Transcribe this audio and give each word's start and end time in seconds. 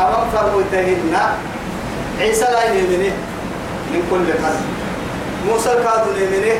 حرام 0.00 0.24
فرمتهن 0.32 1.14
عيسى 2.20 2.44
لا 2.44 2.64
يمنه 2.72 3.12
من 3.92 4.02
كل 4.10 4.26
قلب. 4.44 4.64
موسى 5.48 5.68
كادوا 5.68 6.16
يمنه 6.16 6.56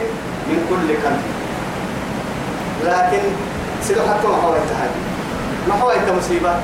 من 0.48 0.58
كل 0.68 0.88
قلب. 1.04 1.22
لكن 2.84 3.22
حتى 4.08 4.26
ما 4.28 4.36
هو 4.44 4.52
هذه 4.52 5.00
ما 5.68 5.74
هو 5.74 5.92
مصيبة؟ 6.18 6.54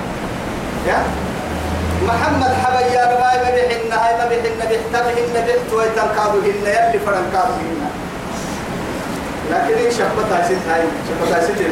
يا؟ 0.87 0.99
محمد 2.07 2.53
حبيا 2.65 3.05
ما 3.21 3.31
يبيحن 3.49 3.93
هاي 3.93 4.19
ما 4.19 4.27
بيحن 4.29 4.61
بيحتمهن 4.69 5.45
بيحت 5.47 5.73
ويتنكادوهن 5.73 6.67
يلي 6.67 6.99
فرنكادوهن 7.07 7.91
لكن 9.51 9.75
إيه 9.75 9.91
شبتها 9.91 10.45
ست 10.49 10.69
هاي 10.71 10.83
شبتها 11.09 11.41
ست 11.41 11.63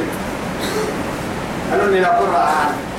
قالوا 1.71 1.95
لي 1.95 2.00
لا 2.00 2.09
قرآن. 2.09 2.93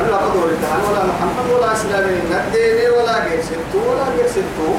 أنا 0.00 0.16
قدر 0.16 0.44
التهان 0.44 0.80
ولا 0.88 1.02
محمد 1.12 1.46
ولا 1.54 1.72
إسلامي 1.72 2.16
نديني 2.32 2.88
ولا 2.88 3.14
غير 3.24 3.40
ستو 3.42 3.78
ولا 3.90 4.04
غير 4.16 4.26
ستو 4.36 4.70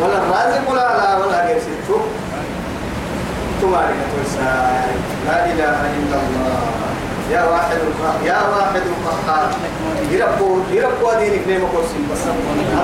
ولا 0.00 0.18
الرازق 0.22 0.70
ولا 0.70 0.86
لا 0.98 1.16
ولا 1.16 1.46
غير 1.46 1.58
ستو 1.60 1.98
تماري 3.62 3.94
لا 5.26 5.38
إله 5.52 5.76
إلا 5.98 6.16
الله. 6.22 6.58
يا 7.32 7.42
واحد 7.44 7.78
يا 8.24 8.38
واحد 8.54 8.82
القهار. 8.92 9.48
يربو 10.12 10.58
يربو 10.72 11.06
دينك 11.20 11.44
نيم 11.48 11.62
قرسين 11.74 12.08
بس 12.12 12.22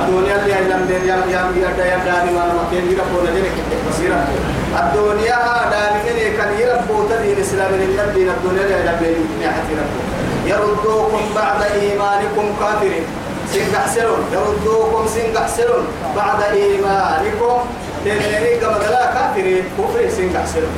الدنيا 0.00 0.36
اللي 0.40 0.52
يلم 0.52 0.84
دين 0.88 1.04
يا 1.08 1.16
يا 1.34 1.40
يا 1.62 1.84
يا 1.92 1.98
داني 2.04 2.30
ما 2.36 2.44
مكين 2.58 2.84
يربو 2.92 3.16
ندينك 3.26 3.56
بس 3.88 3.98
يربو 4.00 4.36
الدنيا 4.80 5.38
داني 5.72 5.98
من 6.04 6.36
كان 6.36 6.50
يربو 6.60 6.96
تدين 7.08 7.36
الإسلام 7.36 7.72
من 7.72 8.00
الدين 8.08 8.28
الدنيا 8.36 8.62
اللي 8.64 8.76
يلم 8.80 8.98
دين 9.00 9.48
نحت 9.48 9.66
يربو. 9.72 10.00
يردوكم 10.46 11.22
بعد 11.34 11.62
إيمانكم 11.62 12.46
كافرين. 12.60 13.04
سنقحسلون 13.52 14.22
يردوكم 14.32 15.06
سنقحسلون 15.14 15.84
بعد 16.16 16.40
إيمانكم. 16.42 17.56
تنيني 18.04 18.56
كما 18.60 18.78
لا 18.90 19.04
كافرين. 19.14 19.64
كفر 19.78 20.02
سنقحسلون 20.16 20.74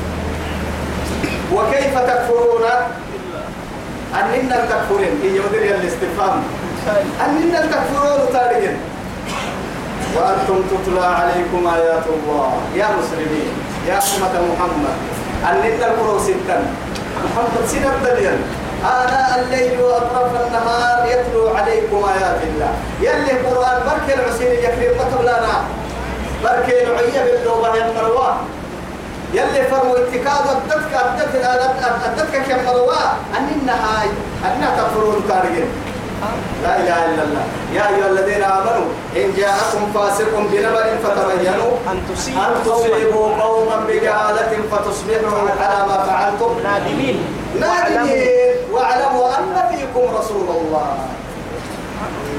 وكيف 1.55 1.94
تكفرون؟ 1.98 2.64
أننا 4.14 4.56
تكفرين 4.70 5.14
هي 5.22 5.39
مدري 5.39 5.75
الاستفهام. 5.75 6.42
أننا 7.25 7.61
تكفرون 7.61 8.20
تارجين 8.33 8.77
وأنتم 10.17 10.59
تتلى 10.70 11.06
عليكم 11.06 11.61
آيات 11.67 12.06
الله. 12.17 12.50
يا 12.75 12.89
مسلمين. 12.98 13.53
يا 13.89 13.98
أمة 13.98 14.34
محمد. 14.53 14.97
أننا 15.50 15.87
القرون 15.87 16.19
ستا 16.19 16.59
محمد 17.25 17.64
سنة 17.67 17.92
دليل 18.05 18.39
آناء 18.87 19.29
الليل 19.41 19.81
وأطراف 19.81 20.31
النهار 20.47 20.98
يتلو 21.12 21.48
عليكم 21.56 21.98
آيات 22.15 22.41
الله. 22.48 22.73
يلي 23.01 23.31
القرآن 23.37 23.78
بركي 23.87 24.12
العسين 24.15 24.53
يكريم 24.67 24.93
مطبلانا 25.01 25.55
بركي 26.45 26.83
العية 26.83 27.20
بالدوبة 27.25 27.69
يمروا 27.77 28.31
يلي 29.34 29.62
فرموا 29.70 29.98
اتكاد 29.98 30.45
أدتك 30.53 30.93
أدتك 30.95 31.45
أدتك 32.06 32.34
كم 32.48 32.65
مروا 32.67 33.06
أننا 33.39 33.75
هاي 33.84 34.09
أننا 34.47 34.69
تكفرون 34.77 35.23
تارجين 35.28 35.69
لا 36.62 36.77
إله 36.81 36.98
إلا 37.05 37.23
الله. 37.23 37.45
يا 37.75 37.83
أيها 37.89 38.09
الذين 38.09 38.43
آمنوا 38.43 38.89
إن 39.17 39.28
جاءكم 39.37 39.93
فاسق 39.95 40.33
بنبأ 40.53 40.87
فتبينوا. 41.05 41.73
أن 41.91 41.98
أن 42.28 42.53
تصيبوا 42.65 43.28
قوما 43.43 43.77
بجهالة 43.89 44.53
فتصبحوا 44.71 45.39
على 45.61 45.87
ما 45.89 45.97
فعلتم. 46.09 46.50
نادمين. 46.65 47.19
نادمين 47.61 48.27
واعلموا 48.73 49.29
أن 49.39 49.77
فيكم 49.77 50.17
رسول 50.17 50.49
الله. 50.57 50.97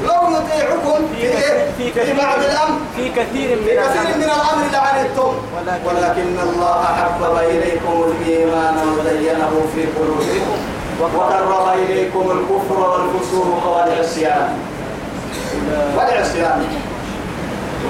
لو 0.03 0.31
يطيعكم 0.37 1.07
في 1.15 1.21
إيه؟ 1.21 1.71
في 1.77 1.91
في 1.91 1.99
كثير 1.99 2.15
بعض 2.17 2.39
الأمر. 2.39 2.79
في 2.95 3.09
كثير 3.09 3.57
من 3.57 3.63
في 3.63 3.75
كثير. 3.75 4.17
من 4.17 4.23
الأمر 4.23 4.63
لعنتم. 4.73 5.33
ولكن- 5.87 6.39
الله 6.49 6.83
حبب 6.83 7.37
إليكم 7.37 8.11
الإيمان 8.11 8.75
وزينه 8.89 9.51
في 9.75 9.81
قلوبكم. 9.85 10.57
وكرم 11.01 11.69
إليكم 11.73 12.31
الكفر 12.31 12.79
والفسوق 12.89 13.77
والعصيان. 13.77 14.57
والعصيان. 15.97 16.65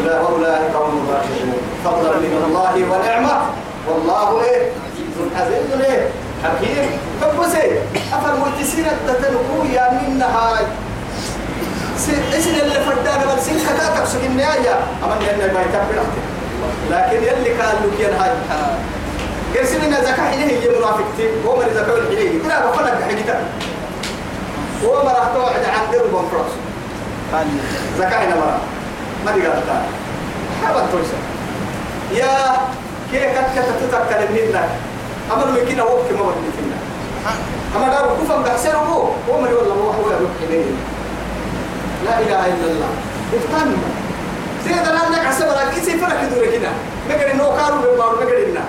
أولئك 0.05 0.75
هم 0.75 1.07
الراشدون 1.09 1.57
فضلا 1.85 2.11
من 2.17 2.43
الله 2.47 2.73
ونعمة. 2.91 3.41
والله 3.89 4.43
إيه؟ 4.43 4.71
عزيز 5.35 5.81
إيه؟ 5.81 6.07
حكيم. 6.43 6.89
فبسي 7.21 7.79
أفر 8.13 8.33
ملتسين 8.45 8.85
التتنقو 8.85 9.63
يا 9.73 9.91
من 9.91 10.21
هاي 10.21 10.65
اسم 12.37 12.49
اللي 12.49 12.73
فدانا 12.85 13.25
بل 13.35 13.41
سين 13.41 13.59
كتاتك 13.59 14.05
سك 14.05 14.19
النهاية 14.25 14.73
أمن 15.03 15.21
يلي 15.21 15.53
ما 15.53 15.61
يتبع 15.61 16.03
لكن 16.91 17.17
يلي 17.23 17.61
قال 17.61 17.75
لك 17.83 17.99
ينهاي 17.99 18.31
قرسل 19.55 19.81
إن 19.81 19.93
زكاة 19.93 20.29
حينه 20.31 20.43
هي 20.45 20.69
منافقتي 20.69 21.27
هو 21.45 21.55
من 21.55 21.65
زكاة 21.75 21.97
الحينه 21.97 22.43
كلا 22.43 22.65
بفنك 22.65 23.03
حينك 23.07 23.37
هو 24.85 25.03
ما 25.03 25.11
راح 25.11 25.27
توعد 25.33 25.63
عن 25.65 25.91
درب 25.93 26.11
فرس 26.31 26.51
قال 27.33 27.47
زكاة 27.97 28.25
هنا 28.25 28.35
مرة. 28.35 28.59
ما 29.25 29.31
دي 29.31 29.41
قالت 29.47 29.63
حابة 30.65 30.85
تويسا 30.91 31.17
يا 32.13 32.57
كي 33.11 33.19
كت 33.19 33.45
كت 33.55 33.91
تتكلم 33.91 34.31
منك 34.31 34.69
أمر 35.33 35.45
من 35.45 35.65
كنا 35.69 35.83
وقت 35.83 36.11
ما 36.11 36.23
بدي 36.23 36.51
فينا. 36.57 36.77
أما 37.75 37.87
دار 37.93 38.17
كفن 38.21 38.43
بحسن 38.43 38.75
هو 38.75 39.01
هو 39.29 39.41
من 39.41 39.53
والله 39.53 39.73
هو 39.73 39.89
هو 39.89 40.07
يروح 40.07 40.31
إليه. 40.49 40.65
لا 42.05 42.19
إله 42.19 42.45
إلا 42.45 42.67
الله. 42.71 42.91
افتن 43.33 43.75
زي 44.65 44.73
ده 44.73 44.91
لأنك 44.91 45.25
عسى 45.27 45.43
ولا 45.43 45.69
كيسي 45.73 45.97
فرق 45.97 46.21
دور 46.35 46.45
كنا 46.45 46.71
مقر 47.09 47.31
إنه 47.31 47.43
كارو 47.43 47.77
بمارو 47.81 48.15
مقر 48.15 48.37
إنه 48.45 48.65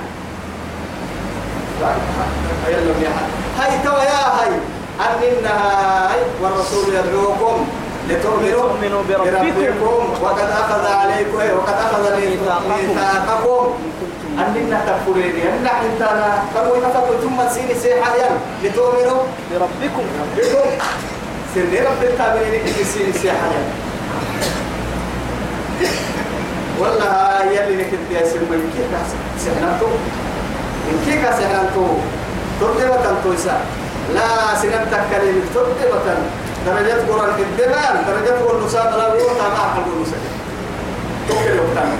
هاي 3.59 3.79
توا 3.85 4.03
يا 4.03 4.21
هاي. 4.39 4.51
أننا 4.99 5.55
هاي 6.11 6.21
والرسول 6.43 6.95
يدعوكم. 6.95 7.67
لتؤمنوا 8.09 9.03
بربكم. 9.09 10.05
وقد 10.23 10.49
أخذ 10.51 10.85
عليكم 10.87 11.39
وقد 11.59 11.75
أخذ 11.87 12.05
ميثاقكم. 12.17 13.75
أننا 14.39 14.79
تكفرين 14.87 15.35
أن 15.47 15.67
أنت 15.67 16.03
كانوا 16.55 16.77
يتفقوا 16.77 17.17
ثم 17.23 17.39
سيني 17.55 17.75
سيحا 17.75 18.13
لتؤمنوا 18.63 19.21
بربكم. 19.51 20.05
بكم 20.37 20.69
سنين 21.55 21.83
رب 21.85 22.03
التابعين 22.03 22.63
كسين 22.65 23.13
سيحنا 23.13 23.61
والله 26.81 27.43
يلي 27.53 27.75
نكت 27.83 28.05
يا 28.11 28.23
سلمى 28.31 28.57
كيف 28.75 28.93
سحنتو 29.45 29.87
إن 30.89 30.97
كيف 31.07 31.23
سحنتو 31.41 31.87
ترتبة 32.61 33.07
تويسا 33.25 33.57
لا 34.15 34.29
سنبتك 34.63 35.03
كلمة. 35.11 35.43
ترتبة 35.55 36.07
درجات 36.69 37.01
قرآن 37.09 37.31
الدبان 37.39 37.95
درجات 38.09 38.37
قرآن 38.43 38.65
نساء 38.67 38.85
لا 38.99 39.07
يوتا 39.21 39.49
ما 39.55 39.61
أحد 39.67 39.83
نساء 40.03 40.21
توكل 41.29 41.59
وقتنا 41.61 41.93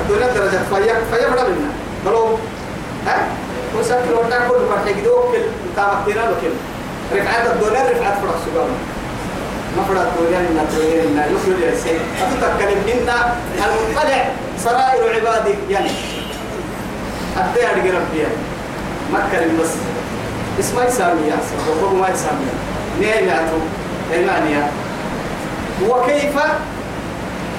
الدنيا 0.00 0.28
درجات 0.34 0.64
فيا 0.70 0.94
فيا 1.10 1.28
بڑا 1.32 1.42
منا 1.48 1.70
بلو 2.06 2.38
ها؟ 3.06 3.16
وسكر 3.78 4.12
وقتنا 4.14 4.48
كل 4.48 4.60
مرة 4.70 4.88
يجدوك 4.88 5.24
كل 5.32 5.42
تامتنا 5.76 6.22
لكن 6.30 6.52
رفعت 7.14 7.46
الدنيا 7.46 7.82
رفعت 7.90 8.16
فرق 8.22 8.36
سجارة 8.44 8.76
ما 9.76 9.82
فرق 9.88 10.00
الدنيا 10.08 10.38
إن 10.38 10.58
الدنيا 10.64 11.02
إن 11.02 11.16
يخرج 11.34 11.60
السيد 11.72 12.00
أتتكلم 12.22 12.78
منا 12.86 13.16
المطلع 13.66 14.28
سرائر 14.64 15.02
عبادي 15.14 15.54
يعني. 15.70 15.90
حتى 17.36 17.60
يرجع 17.60 17.98
ربي 17.98 18.22
ما 19.12 19.18
كلم 19.32 19.58
بس. 19.62 19.72
اسمه 20.60 20.88
سامي 20.88 21.28
يا 21.28 21.36
سبب 21.50 21.94
ما 22.00 22.08
سامي 22.16 22.46
نعم 23.00 23.24
يا 23.28 23.48
تو. 23.50 23.79
إيمانيا 24.12 24.70
وكيف 25.88 26.36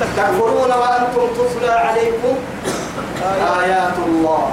تكفرون 0.01 0.71
وأنتم 0.81 1.25
تتلى 1.37 1.71
عليكم 1.71 2.35
آيات 3.61 3.97
الله. 4.07 4.47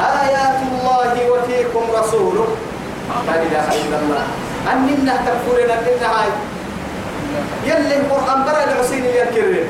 آيات 0.00 0.58
الله 0.70 1.12
وفيكم 1.30 1.82
رسوله. 2.00 2.48
لا 3.26 3.34
إله 3.42 3.66
إلا 3.82 3.96
الله. 4.02 4.24
أننا 4.72 5.14
تكفرين 5.26 5.70
أننا 5.70 6.08
هاي 6.16 6.30
يلي 7.64 7.96
القرآن 7.96 8.44
برا 8.44 8.64
العسين 8.64 9.04
يذكرين 9.04 9.66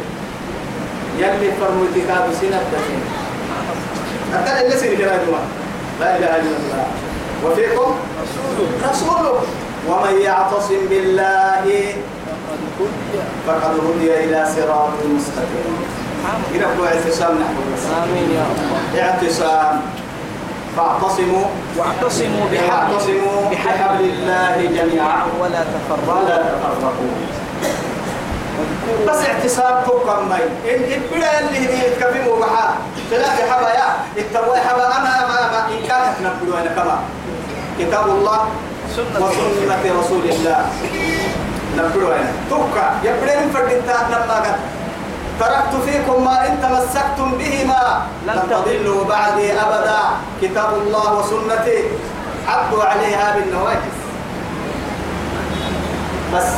يلي 1.19 1.49
فرموا 1.61 1.87
كتاب 1.95 2.25
سنة 2.41 2.61
دسين 2.73 3.03
أتلا 4.35 4.61
اللي 4.61 4.77
سنة 4.77 4.97
لا 6.01 6.17
إله 6.17 6.33
إلا 6.37 6.57
الله. 6.61 6.87
وفيكم 7.45 7.95
رسوله. 8.91 9.41
ومن 9.89 10.21
يعتصم 10.21 10.81
بالله 10.91 11.95
فقد 13.47 13.75
هدي 13.87 14.25
إلى 14.25 14.47
صراط 14.57 14.99
مستقيم. 15.15 15.77
يربوا 16.55 16.87
اعتصام 16.87 17.39
نحو 17.39 17.59
آمين 18.03 18.31
يا 18.35 18.45
الله 18.51 19.03
اعتصام. 19.03 19.81
فاعتصموا. 20.77 21.47
واعتصموا 21.77 22.45
بحبل 22.53 22.69
واعتصموا 22.69 23.51
بحبل 23.51 24.05
الله 24.05 24.57
جميعا. 24.77 25.23
ولا 25.41 25.61
تفرقوا. 25.73 26.21
ولا 26.21 26.37
تفرقوا. 26.37 27.15
بس 29.09 29.21
اعتصام 29.27 29.85
توقع 29.87 30.21
مي 30.21 30.43
إن 30.75 30.83
إبدا 30.93 31.39
اللي 31.41 31.59
هي 31.69 31.87
يتكفموا 31.87 32.37
معاه. 32.39 32.75
تلاقي 33.11 33.43
حبا 33.51 33.71
يا 33.71 33.89
التروي 34.19 34.59
حبا 34.59 34.87
أما 34.87 35.13
أما 35.25 35.39
أما 35.47 35.61
إن 35.69 35.81
كانت 35.89 36.15
نبدو 36.25 36.59
أنا 36.59 36.71
كما. 36.75 36.99
كتاب 37.79 38.07
الله. 38.09 38.41
سنة 38.97 39.21
وسنة 39.21 39.85
رسول 40.01 40.25
الله. 40.25 40.61
نبدو 41.77 42.09
أنا 42.13 42.33
توقع 42.51 42.87
يبدا 43.05 43.41
من 43.41 43.53
فرد 43.53 43.73
انتهت 43.73 44.07
لما 44.09 44.37
قد 44.45 44.57
تركت 45.41 45.73
فيكم 45.85 46.25
ما 46.25 46.49
إن 46.49 46.57
تمسكتم 46.63 47.29
بهما. 47.39 48.07
لن 48.27 48.41
تضلوا. 48.51 49.05
بعدي 49.05 49.53
أبدا. 49.53 50.01
كتاب 50.43 50.71
الله 50.81 51.07
وسنتي. 51.19 51.79
عضوا 52.49 52.85
عليها 52.85 53.37
بالنواجس 53.37 53.97
بس. 56.35 56.51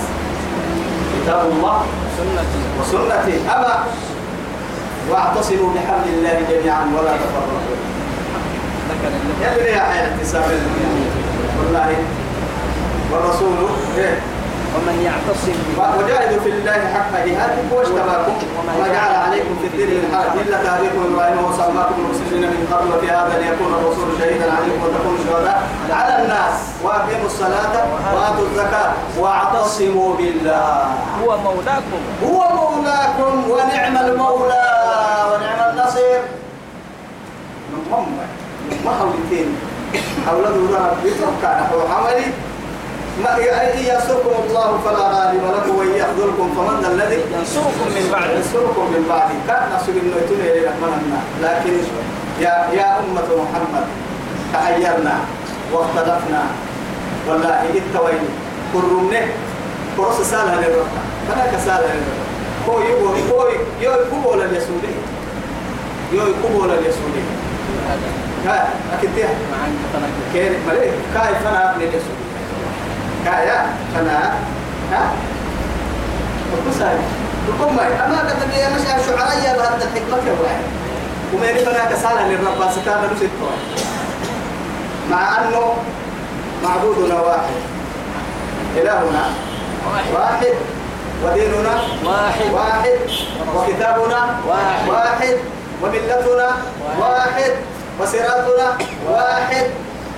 كتاب 1.19 1.41
الله 1.50 1.76
سنتي 2.19 2.61
وسنتي. 2.81 3.37
أما 3.50 3.84
واعتصموا 5.11 5.75
بحبل 5.75 6.08
الله 6.08 6.37
جميعا 6.50 6.84
ولا 6.94 7.12
تفرقوا. 7.19 7.79
يدري 9.43 9.70
يا 9.70 9.81
حين 9.81 10.02
احتساب 10.12 10.43
والله 11.58 11.96
والرسول 13.12 13.56
إيه؟ 13.99 14.20
ومن 14.75 14.96
يعتصم 15.08 15.58
وجاهدوا 15.99 16.40
في 16.44 16.50
الله 16.50 16.81
حق 16.94 17.12
جهاده 17.26 17.62
واجتباكم 17.72 18.37
وما 18.58 18.88
جعل 18.94 19.14
عليكم 19.14 19.56
في 19.60 19.66
الدين 19.66 19.88
من 19.88 20.16
حرج 20.16 20.40
إلا 20.40 20.56
تاريخ 20.62 20.93
إبراهيم 21.08 21.44
وسماكم 21.44 21.94
المسلمين 21.99 22.50
من 22.50 22.69
قبل 22.72 22.88
وفي 22.93 23.10
هذا 23.10 23.34
ليكون 23.38 23.75
الرسول 23.75 24.08
شهيدا 24.19 24.52
عليكم 24.52 24.82
وتكونوا 24.84 25.19
شهداء 25.28 25.69
على 25.90 26.22
الناس. 26.22 26.55
وأقيموا 26.84 27.26
الصلاة 27.26 27.75
وآتوا 28.14 28.46
الزكاة 28.50 28.93
واعتصموا 29.19 30.16
بالله. 30.16 30.87
هو 31.22 31.38
مولاكم. 31.38 32.00
هو 32.25 32.40
مولاكم 32.60 33.50
ونعم 33.50 33.96
المولى 33.96 34.69
ونعم 35.31 35.60
النصير. 35.70 36.20
من 37.72 37.93
هم؟ 37.93 38.06
ما 38.84 38.90
حولتين 38.99 39.56
حول 40.26 40.44
الله 40.44 40.96
يتوقع 41.05 41.60
نحو 41.60 41.76
حملي. 41.88 42.26
ما 43.25 43.38
يسركم 43.75 44.35
الله 44.49 44.79
فلا 44.85 45.05
غالب 45.17 45.43
لكم 45.56 45.79
وإن 45.79 45.93
يخذلكم 46.03 46.47
فمن 46.56 46.85
الذي 46.93 47.20
ينصركم 47.35 47.87
من 47.97 48.09
بعد 48.12 48.31
ينصركم 48.37 48.85
من 48.94 49.06
بعد 49.09 49.29
كان 49.49 49.62
نفسه 49.75 49.93
إنه 49.93 50.17
يتوني 50.25 50.53
إلى 50.53 50.67
رحمنا 50.67 51.20
لكن 51.43 51.73
يا 52.41 52.55
يا 52.73 52.99
أمة 52.99 53.29
محمد 53.43 53.87
تحيرنا 54.53 55.15
واختلفنا. 55.73 56.43
والله 57.29 57.62
التوين 57.75 58.25
كرمنا 58.73 59.20
كرس 59.97 60.20
سالها 60.31 60.56
للرب. 60.56 60.87
فلا 61.29 61.47
كسالها 61.53 61.94
للرب. 61.94 62.29
هو 62.69 62.81
يقول 62.81 63.19
هو 63.32 63.49
يقول 63.81 64.43
اليسودي 64.43 64.94
يو 66.12 66.23
يقول 66.23 66.70
اليسودي 66.70 67.23
ها 68.47 68.69
أكيد 68.99 69.11
ده 69.17 69.23
مع 69.25 69.61
المتنكر 69.67 70.23
كيف؟ 70.32 70.53
ملك 70.69 70.93
كيف 71.15 71.47
أنا 71.49 71.70
أبني 71.70 71.85
اليسودي 71.85 72.27
كايا 73.25 73.67
أنا 74.00 74.32
ها؟ 74.93 75.12
وكسر 76.53 76.99
تقوم 77.49 77.76
معي 77.76 77.93
أما 78.06 78.19
قد 78.19 78.53
يا 78.59 78.69
مش 78.69 79.06
شعراء 79.06 79.38
يا 79.44 79.53
بهذا 79.56 79.76
الحكمة 79.76 80.17
كواحد 80.25 80.62
وما 81.35 81.47
يبغى 81.47 81.75
كسالة 81.91 82.29
للرب 82.29 82.70
ستانا 82.70 83.12
نسيت 83.17 83.31
مع 85.11 85.38
أنه 85.38 85.75
معبودنا 86.65 87.20
واحد. 87.20 87.55
إلهنا 88.76 89.25
واحد. 90.15 90.55
وديننا 91.25 91.81
واحد. 92.05 92.53
واحد. 92.53 92.99
وكتابنا 93.56 94.38
واحد. 94.49 94.88
واحد. 94.88 95.37
وملتنا 95.82 96.56
واحد. 97.00 97.53
وصراطنا 98.00 98.79
واحد. 99.09 99.67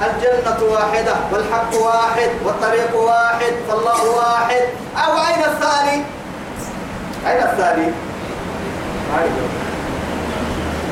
الجنة 0.01 0.73
واحدة 0.73 1.15
والحق 1.33 1.75
واحد 1.75 2.31
والطريق 2.45 2.97
واحد 2.97 3.53
فالله 3.69 4.11
واحد. 4.11 4.63
أو 4.97 5.13
أين 5.13 5.45
الثاني؟ 5.45 6.05
أين 7.27 7.43
الثاني؟ 7.43 7.87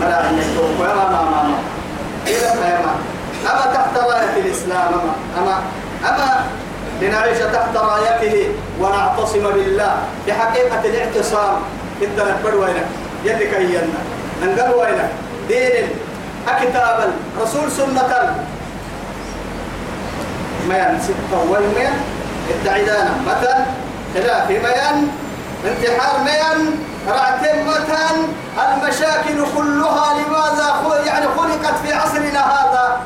ملا 0.01 0.31
أن 0.31 0.39
يكون 0.39 0.81
ويرى 0.81 0.95
ما 0.95 1.23
ما 1.23 1.43
ما. 1.43 1.59
إذا 2.27 2.55
ما 2.55 2.95
أما 3.53 3.75
تحت 3.75 3.99
راية 3.99 4.41
الإسلام 4.45 4.93
أما 4.95 5.13
أما 5.39 5.63
أما 6.09 6.47
لنعيش 7.01 7.39
تحت 7.39 7.77
رايته 7.77 8.49
ونعتصم 8.81 9.43
بالله. 9.43 9.97
بحقيقة 10.27 10.81
الاعتصام. 10.85 11.57
إنت 12.03 12.21
نكبر 12.21 12.57
وينك؟ 12.57 12.87
يلي 13.25 13.47
كينا 13.47 13.83
ننقل 14.43 14.75
وينك؟ 14.75 15.11
دين. 15.49 15.89
أكتابا. 16.49 17.13
رسول 17.43 17.71
سنة. 17.71 18.35
ميان 20.69 21.01
ستة 21.03 21.51
والميان 21.51 21.93
الدعيدانا 22.51 23.11
مثلا 23.27 23.65
خلاف 24.15 24.51
ميان؟ 24.51 25.09
انتحار. 25.65 26.21
ميان؟ 26.25 26.75
رعتين. 27.09 27.67
مثلا 27.67 28.11
المشاكل 28.75 29.45
كلها 29.57 30.15
لماذا 30.15 30.67
خل- 30.85 31.07
يعني 31.07 31.27
خلقت 31.37 31.75
في 31.87 31.93
عصرنا 31.93 32.41
هذا؟ 32.41 33.01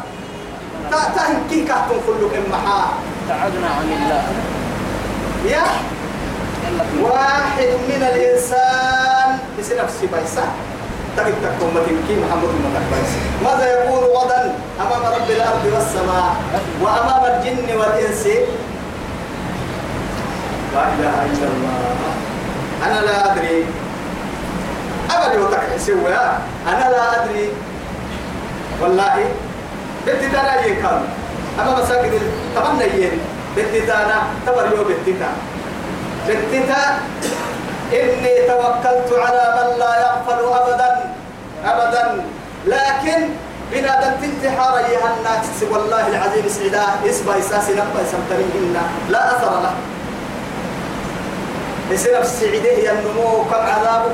تهن 0.91 1.43
كي 1.51 1.65
كهتم 1.65 1.97
كلك 2.07 2.41
محا 2.51 2.89
ابتعدنا 3.23 3.67
عن 3.67 3.87
الله. 3.93 4.23
يا؟ 5.53 5.63
واحد 7.03 7.69
من 7.89 8.03
الإنسان. 8.15 9.39
بس 9.59 9.73
نفسي 9.73 10.07
بيسا. 10.07 10.43
تجد 11.17 11.35
تكون 11.45 11.71
متنكي 11.75 12.15
محمد 12.25 12.49
المتكبس 12.57 13.11
ماذا 13.45 13.67
يقول 13.73 14.05
غدا 14.17 14.55
أمام 14.81 15.03
رب 15.15 15.31
الأرض 15.31 15.65
والسماء 15.75 16.31
وأمام 16.83 17.23
الجن 17.33 17.77
والإنس؟ 17.79 18.27
لا 20.75 20.83
إله 20.95 21.17
إلا 21.33 21.47
الله. 21.53 21.79
أنا 22.87 22.99
لا 23.07 23.33
أدري. 23.33 23.65
أبدا 25.11 25.35
يوتك 25.35 25.63
سوى. 25.79 26.17
أنا 26.69 26.87
لا 26.95 27.05
أدري. 27.25 27.49
والله 28.81 29.15
بنتي 30.07 30.29
تانا 30.29 30.65
يكال 30.67 31.01
أما 31.61 31.73
مساجد 31.83 32.13
تمنى 32.57 32.85
ين 33.05 33.15
بنتي 33.57 33.81
تانا 33.81 34.17
تبر 34.47 34.67
يو 34.77 34.85
بنتي 34.85 35.13
تانا 35.21 35.41
بنتي 36.29 36.61
تانا 36.67 36.99
إني 37.93 38.35
توكلت 38.49 39.11
على 39.27 39.45
من 39.57 39.69
لا 39.79 39.93
يغفل 40.01 40.41
أبدا. 40.59 40.82
أبدا. 41.65 42.25
لكن 42.67 43.29
بنا 43.73 44.01
دمت 44.01 44.25
انتحار 44.25 44.79
أيها 44.79 45.09
الناس 45.19 45.63
والله 45.73 46.09
العظيم 46.09 46.49
سعدا 46.49 47.11
إسبا 47.11 47.39
إساس 47.39 47.71
نبا 47.71 48.03
سمترين 48.13 48.77
لا 49.11 49.37
أثر 49.37 49.61
له. 49.63 49.75
يصير 51.91 52.21
السعيدة 52.21 52.71
هي 52.71 52.91
النمو 52.93 53.45
كم 53.51 53.55
عذابه 53.55 54.13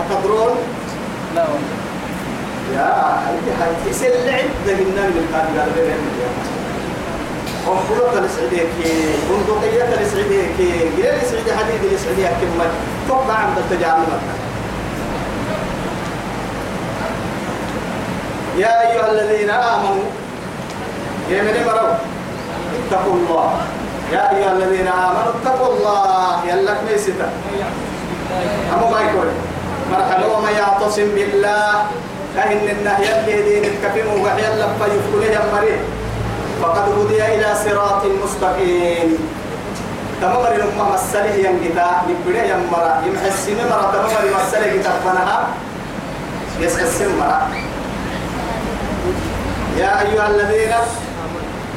أتدرون؟ 0.00 0.56
لا 1.34 1.44
يا 2.74 2.84
هاي 3.60 3.90
يصير 3.90 4.12
العد 4.24 4.50
لقينا 4.66 5.02
من 5.08 5.26
الكاتب 5.28 5.58
قال 5.58 5.70
بين 5.76 5.84
السعودية 8.24 8.62
كي 8.62 8.92
بندقية 9.30 9.84
السعودية 10.00 10.46
كي 10.58 11.02
غير 11.02 11.14
السعودية 11.22 11.52
حديد 11.56 11.92
السعودية 11.92 12.26
كم 12.26 12.70
توقع 13.08 13.34
عند 13.34 13.58
التجارب 13.58 14.06
يا 18.58 18.72
أيها 18.90 19.06
الذين 19.10 19.50
آمنوا 19.50 20.10
يا 21.30 21.42
من 21.42 21.56
مروا 21.66 21.94
اتقوا 22.78 23.14
الله. 23.14 23.50
يا 24.12 24.22
أيها 24.34 24.52
الذين 24.52 24.88
آمنوا 24.88 25.32
اتقوا 25.38 25.68
الله. 25.74 26.32
يلك 26.50 26.78
ميستا 26.90 27.28
أمو 28.74 28.86
ما 28.90 29.00
مرحبا. 29.92 30.26
ومن 30.26 30.52
يعتصم 30.58 31.08
بالله 31.14 31.70
كأن 32.36 32.64
النهي 32.68 33.08
اللي 33.20 33.36
دين 33.42 33.64
الكفيم 33.64 34.22
وحيا 34.22 34.50
لفا 34.58 34.86
يفكله 34.86 35.26
يمري 35.38 35.74
فقد 36.62 36.86
هدي 36.98 37.20
إلى 37.34 37.48
صراط 37.64 38.02
مستقيم. 38.24 39.08
تمامر 40.20 40.52
لما 40.58 40.84
مسله 40.94 41.34
ينقطع. 41.46 41.90
نبدا 42.10 42.42
يمرا 42.44 42.92
يمحسن 43.06 43.58
مرا. 43.70 43.86
تمامر 43.94 44.24
مسله 44.34 44.66
يتفنها 44.66 45.38
يسحسن 46.60 47.10
مرا. 47.18 47.67
يا 49.78 49.92
أيها 50.02 50.26
الذين 50.28 50.72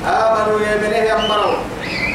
آمنوا 0.05 0.59
يمنه 0.59 0.97
يمروا 0.97 1.57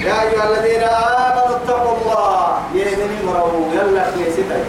يا 0.02 0.22
أيها 0.22 0.44
الذين 0.50 0.82
آمنوا 0.82 1.56
اتقوا 1.56 1.96
الله. 1.98 2.58
يمنه 2.74 3.14
مروا. 3.26 3.72
يلا 3.74 4.02
كنيستك 4.10 4.64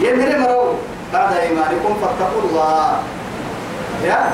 يمنه 0.00 0.38
مروا. 0.38 0.74
بعد 1.12 1.36
إيمانكم 1.36 1.94
فاتقوا 2.02 2.42
الله. 2.48 2.96
يا. 4.04 4.30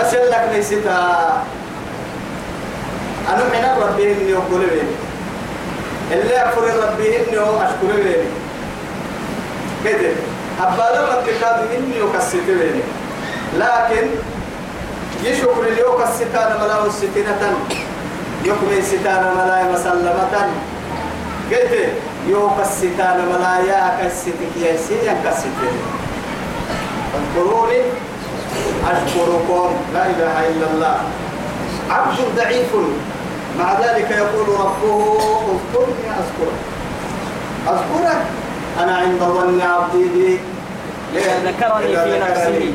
بس 0.00 0.12
يلك 0.14 0.48
ليستا 0.52 0.98
أنا 3.28 3.44
من 3.44 3.82
ربي 3.82 4.12
إني 4.12 4.34
أقول 4.34 4.60
بيني 4.70 4.94
اللي 6.12 6.36
أغفر 6.42 6.62
ربي 6.62 7.16
إني 7.16 7.38
أشكر 7.38 7.96
بيني 7.96 8.30
كده. 9.84 10.12
أبدا 10.62 11.00
ربي 11.14 11.32
كاد 11.40 11.58
إني 11.76 11.96
أكسيت 12.14 12.46
بيني 12.46 12.82
لكن 13.58 14.06
يشكر 15.24 15.62
اليوم 15.72 16.02
الستان 16.02 16.60
ملا 16.60 16.86
الستينة 16.86 17.42
يكمل 18.44 18.82
ستان 18.82 19.22
ملا 19.36 19.72
مسلمة 19.72 20.34
قلت 21.50 21.74
يوم 22.28 22.58
الستان 22.60 23.16
ملا 23.30 23.58
يا 23.68 23.98
كستك 24.00 24.40
يا 24.62 24.76
سيدي 24.76 25.10
كستك 25.24 25.60
اذكروني 27.14 27.82
أشكركم. 28.84 29.70
لا 29.94 30.06
إله 30.06 30.48
إلا 30.48 30.66
الله. 30.74 30.96
عبد 31.90 32.18
ضعيف. 32.36 32.72
مع 33.58 33.72
ذلك 33.80 34.10
يقول 34.10 34.48
ربه 34.48 35.18
اذكرني 35.52 36.06
أذكرك. 36.20 36.60
أذكرك؟ 37.68 38.22
أنا 38.80 38.96
عند 38.96 39.20
ظن 39.20 39.60
عبدي 39.60 40.04
بي 40.04 40.38
ليه؟ 41.14 41.50
ذكرني 41.50 41.96
في. 41.96 42.18
نفسه. 42.18 42.72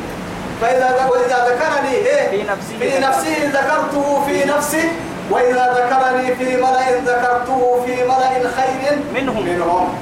فإذا 0.60 1.08
وإذا 1.10 1.48
ذكرني 1.48 1.94
إيه؟ 1.94 2.30
في 2.30 2.42
نفسه 2.42 2.78
في 2.78 2.98
نفسه 2.98 3.60
ذكرته 3.60 4.24
في 4.26 4.44
نفسي. 4.44 4.92
وإذا 5.30 5.74
ذكرني 5.78 6.36
في 6.36 6.56
ملأ 6.56 6.90
ذكرته 7.06 7.82
في 7.86 8.04
ملأ 8.04 8.50
خير 8.56 8.98
منهم. 9.14 9.44
منهم. 9.44 9.94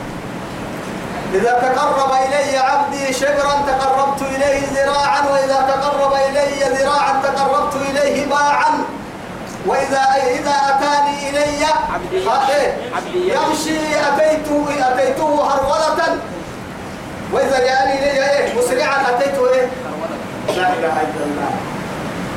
إذا 1.34 1.50
تقرب 1.50 2.12
إلي 2.12 2.58
عبدي 2.58 3.12
شبرا 3.12 3.54
تقربت 3.66 4.22
إليه 4.22 4.62
ذراعا. 4.74 5.20
وإذا 5.32 5.66
تقرب 5.68 6.12
إلي 6.28 6.76
ذراعا 6.78 7.22
تقربت 7.22 7.74
إليه 7.90 8.26
باعا. 8.26 8.84
وإذا 9.66 10.02
إذا 10.30 10.54
أتاني 10.68 11.30
إلي 11.30 11.64
عبدي. 11.94 12.28
إيه؟ 12.54 12.74
يمشي 13.14 13.78
أتيته 14.08 14.66
أتيته 14.80 15.46
هرولة. 15.50 16.18
وإذا 17.32 17.58
جاءني 17.58 18.10
إلي 18.10 18.30
إيه؟ 18.30 18.54
مسرعا 18.58 18.96
أتيته 19.10 19.52
إيه؟ 19.52 19.66
لا 20.48 20.68
إله 20.76 20.96
إلا 21.06 21.24
الله. 21.28 21.50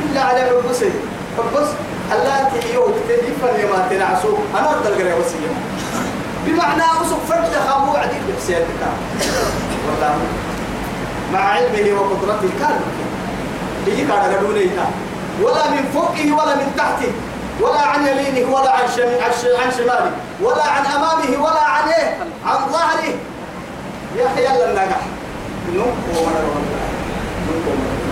إلا 0.06 0.22
على 0.22 0.42
حبسي 0.50 0.92
حبس 1.38 1.70
الله 2.12 2.50
تيوك 2.62 2.96
تلفن 3.10 3.54
يما 3.60 3.88
تنعسوك 3.90 4.40
أنا 4.58 4.72
أرد 4.72 4.86
القرية 4.86 5.14
وسيا 5.14 5.52
بمعنى 6.46 6.84
أسق 6.84 7.20
فرد 7.30 7.54
خامو 7.70 7.96
عديد 7.96 8.22
بحسياتك 8.30 8.82
والله. 9.88 10.16
مع 11.34 11.40
علمه 11.40 12.02
وقدرته 12.02 12.50
كان. 12.60 12.80
بيجي 13.86 14.06
كان 14.06 14.36
قدونيها 14.36 14.88
ولا 15.42 15.70
من 15.70 15.84
فوقه 15.94 16.32
ولا 16.32 16.56
من 16.56 16.74
تحته. 16.78 17.12
ولا 17.62 17.82
عن 17.82 18.08
يمينه 18.08 18.52
ولا 18.52 18.72
عن. 18.72 18.86
عن 19.62 19.72
شماله. 19.78 20.12
ولا 20.42 20.64
عن 20.64 20.86
أمامه 20.86 21.44
ولا 21.44 21.64
عن 21.64 21.90
إيه 21.90 22.18
عن 22.46 22.58
ظهره. 22.72 23.14
يا 24.18 24.26
أخي 24.26 24.42
يلا 24.44 24.70
النجح 24.70 25.02
نوم 25.76 25.94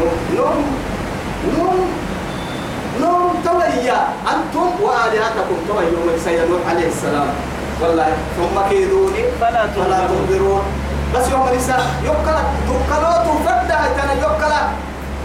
نوم 0.01 0.65
نوم 1.57 1.77
نوم 3.01 3.33
تويا 3.45 3.99
أنتم 4.33 4.69
والهتكم 4.83 5.57
توي 5.67 5.85
يوم 5.93 6.07
سيدنا 6.23 6.45
نوح 6.45 6.61
عليه 6.69 6.87
السلام 6.87 7.27
والله 7.81 8.07
ثم 8.37 8.55
كيدوني 8.69 9.23
فلا 9.41 9.65
تنظرون 9.75 10.63
بس 11.15 11.29
يوم 11.31 11.47
النساء 11.47 11.85
يوكلا 12.03 12.41
توكلوا 12.67 13.17
تفدا 13.27 13.79
تنا 13.97 14.13
يوكلا 14.13 14.61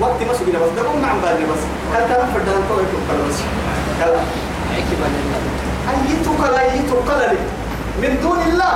وقت 0.01 0.21
ما 0.29 0.35
سجل 0.39 0.53
بس 0.53 0.71
دقوم 0.77 1.03
مع 1.03 1.13
بالي 1.23 1.45
بس 1.51 1.63
هل 1.95 2.03
تنا 2.09 2.27
فدا 2.35 2.53
تو 2.69 2.75
يوكلا 2.75 3.29
بس 3.29 3.39
كلا 3.99 4.21
توكلا 6.25 6.61
أي 6.61 6.79
توكلا 6.91 7.33
لي 7.33 7.39
من 8.03 8.19
دون 8.23 8.39
الله 8.53 8.75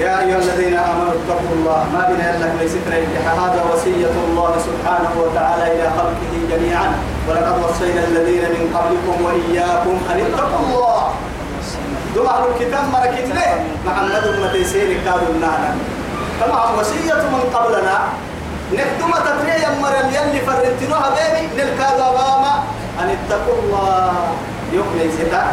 يا 0.00 0.20
أيها 0.20 0.38
الذين 0.38 0.76
آمنوا 0.76 1.12
اتقوا 1.12 1.52
الله 1.56 1.80
ما 1.92 2.08
بنا 2.08 2.36
إلا 2.36 2.46
ليست 2.62 2.88
هذا 3.40 3.60
وصية 3.72 4.14
الله 4.28 4.52
سبحانه 4.68 5.12
وتعالى 5.22 5.64
إلى 5.72 5.86
خلقه 5.96 6.32
جميعا. 6.50 6.88
ولقد 7.28 7.56
وصينا 7.64 8.04
الذين 8.08 8.44
من 8.56 8.64
قبلكم 8.76 9.24
وإياكم 9.24 9.96
أن 10.10 10.18
اتقوا 10.26 10.60
الله. 10.66 11.12
دم 12.16 12.26
أهل 12.26 12.44
الكتاب 12.50 12.84
ليه؟ 13.36 13.54
محمد 13.86 14.24
بن 14.36 14.52
تيسير 14.52 14.88
كادوا 15.04 15.32
النانا. 15.34 15.70
طبعا 16.40 16.80
وصية 16.80 17.20
من 17.34 17.44
قبلنا؟ 17.54 17.98
نخدم 18.72 19.12
تتريا 19.26 19.70
مر 19.82 19.96
يلي 20.16 20.40
فرنتنوها 20.46 21.08
بيبي 21.16 21.44
نلقى 21.56 21.88
باباما 21.98 22.54
أن 23.00 23.08
اتقوا 23.16 23.58
الله. 23.62 24.12
يقني 24.72 25.12
ستا 25.12 25.44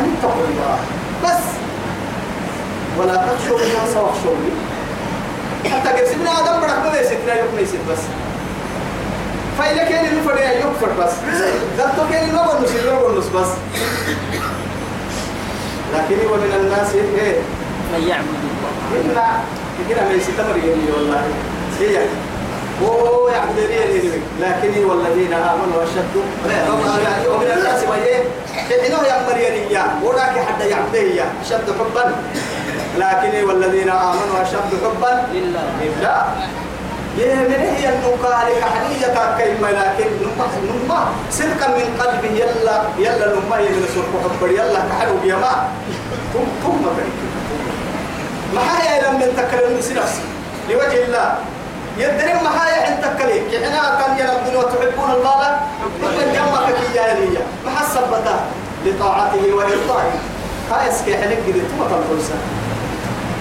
أن 0.00 0.04
اتقوا 0.12 0.44
الله. 0.44 0.76
بس. 1.24 1.65
ولا 2.98 3.16
تخشوا 3.16 3.58
الناس 3.58 3.96
واخشوني 3.96 4.50
حتى 5.72 5.88
قسمنا 5.88 6.30
آدم 6.30 6.60
برك 6.60 6.78
ما 6.84 7.02
ستنا 7.02 7.34
يقني 7.34 7.66
ست 7.66 7.84
بس. 7.90 7.98
فإذا 9.58 9.84
كان 9.84 10.04
يفرق 10.18 10.58
يكفر 10.58 10.92
بس. 11.00 11.12
ذاتو 11.76 12.02
كان 12.10 12.34
ما 12.34 12.42
بنص 12.42 12.70
ما 12.70 13.08
بنص 13.08 13.26
بس. 13.26 13.52
لكن 15.94 16.26
ومن 16.26 16.52
الناس 16.60 16.94
إيه؟ 16.94 17.36
من 17.92 18.08
يعبد 18.08 18.26
الله. 18.94 19.10
إلا 19.12 19.26
كده 19.90 20.04
ما 20.08 20.12
يستمر 20.12 20.56
يلي 20.56 20.92
والله. 20.96 21.22
هي 21.80 21.98
هو 22.82 23.28
يعبد 23.28 23.58
لي 23.58 24.10
لكن 24.40 24.84
والذين 24.84 25.32
آمنوا 25.32 25.82
أشد. 25.82 26.16
ومن 27.28 27.50
الناس 27.56 27.82
ما 27.84 27.94
إيه 27.94 28.22
إنه 28.86 29.02
يأمر 29.06 29.36
يلي 29.36 29.82
وراك 30.02 30.38
حتى 30.38 30.68
يعبده 30.68 31.24
أشد 31.42 31.74
حبا. 31.78 32.14
لكن 32.96 33.32
والذين 33.48 33.90
آمنوا 33.90 34.42
أشد 34.42 34.70
حبا 34.84 35.12
لله. 35.32 36.24
من 37.16 37.62
هي 37.76 37.88
النقاء 37.88 38.38
لك 38.48 38.62
حنية 38.64 39.16
كلمة 39.38 39.70
لكن 39.70 40.08
نما 40.22 40.46
نما 40.68 41.00
صدقا 41.30 41.68
من 41.68 41.88
قلبه 42.00 42.32
يلا 42.42 42.76
يلا 42.98 43.26
نما 43.36 43.56
يدرس 43.60 43.94
الحب 43.96 44.40
يلا 44.48 44.80
كحلو 44.88 45.16
بيما. 45.22 45.54
ثم 46.32 46.46
ثم 46.62 46.84
محايا 48.54 48.94
لما 49.04 49.26
تكلم 49.36 49.76
نفسي 49.76 50.24
لوجه 50.70 51.04
الله. 51.04 51.28
يدرم 51.98 52.38
محايا 52.44 52.78
عند 52.86 53.00
تكليك 53.04 53.48
إحنا 53.64 53.82
كان 54.00 54.12
ينبذون 54.20 54.56
وتحبون 54.64 55.10
الله. 55.10 55.40
من 56.02 56.26
جمعك 56.36 56.68
كيانية 56.92 57.42
محسب 57.66 58.04
بتا. 58.12 58.36
لطاعته 58.84 59.44
وإرضائه. 59.56 60.16
كايس 60.70 61.02
كي 61.06 61.16
حلق 61.16 61.40
قد 61.46 61.56
ثم 61.70 61.80
تنفرسا 61.90 62.36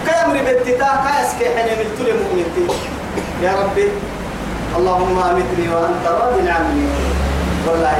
كامري 0.07 0.41
بتتا 0.41 0.89
كايس 1.05 1.31
كي 1.39 1.45
حلق 1.55 1.71
ملتولي 1.79 2.13
مؤمنتي. 2.13 2.65
يا 3.43 3.51
ربي 3.61 3.87
اللهم 4.77 5.19
أمتني 5.19 5.65
وأنت 5.73 6.05
راض 6.05 6.35
عني. 6.47 6.87
والله 7.67 7.97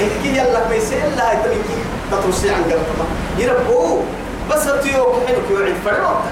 إنك 0.00 0.24
يلا 0.24 0.60
كويس 0.68 0.92
إلا 0.92 1.30
هاي 1.30 1.36
تبكي 1.36 1.78
تترسي 2.10 2.50
عن 2.50 2.62
قلبك. 2.62 3.10
يربوه 3.38 4.02
بس 4.50 4.64
تيوك 4.64 5.14
حلوك 5.26 5.46
يوعد 5.50 5.74
فرعون. 5.84 6.22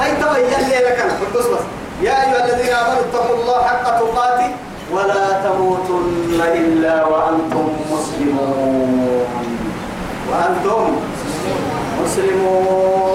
هاي 0.00 0.10
تبا 0.20 0.38
يلي 0.38 0.78
لك 0.86 0.98
أنا 1.00 1.12
بس 1.34 1.46
بس 1.46 1.64
يا 2.02 2.10
أيها 2.10 2.44
الذين 2.44 2.72
آمنوا 2.72 3.02
اتقوا 3.10 3.36
الله 3.36 3.58
حق 3.62 3.84
تقاته 3.98 4.50
ولا 4.92 5.42
تموتن 5.44 6.40
إلا 6.40 7.04
وأنتم 7.04 7.68
مسلمون. 7.92 9.26
وأنتم 10.30 10.96
مسلمون. 12.04 13.07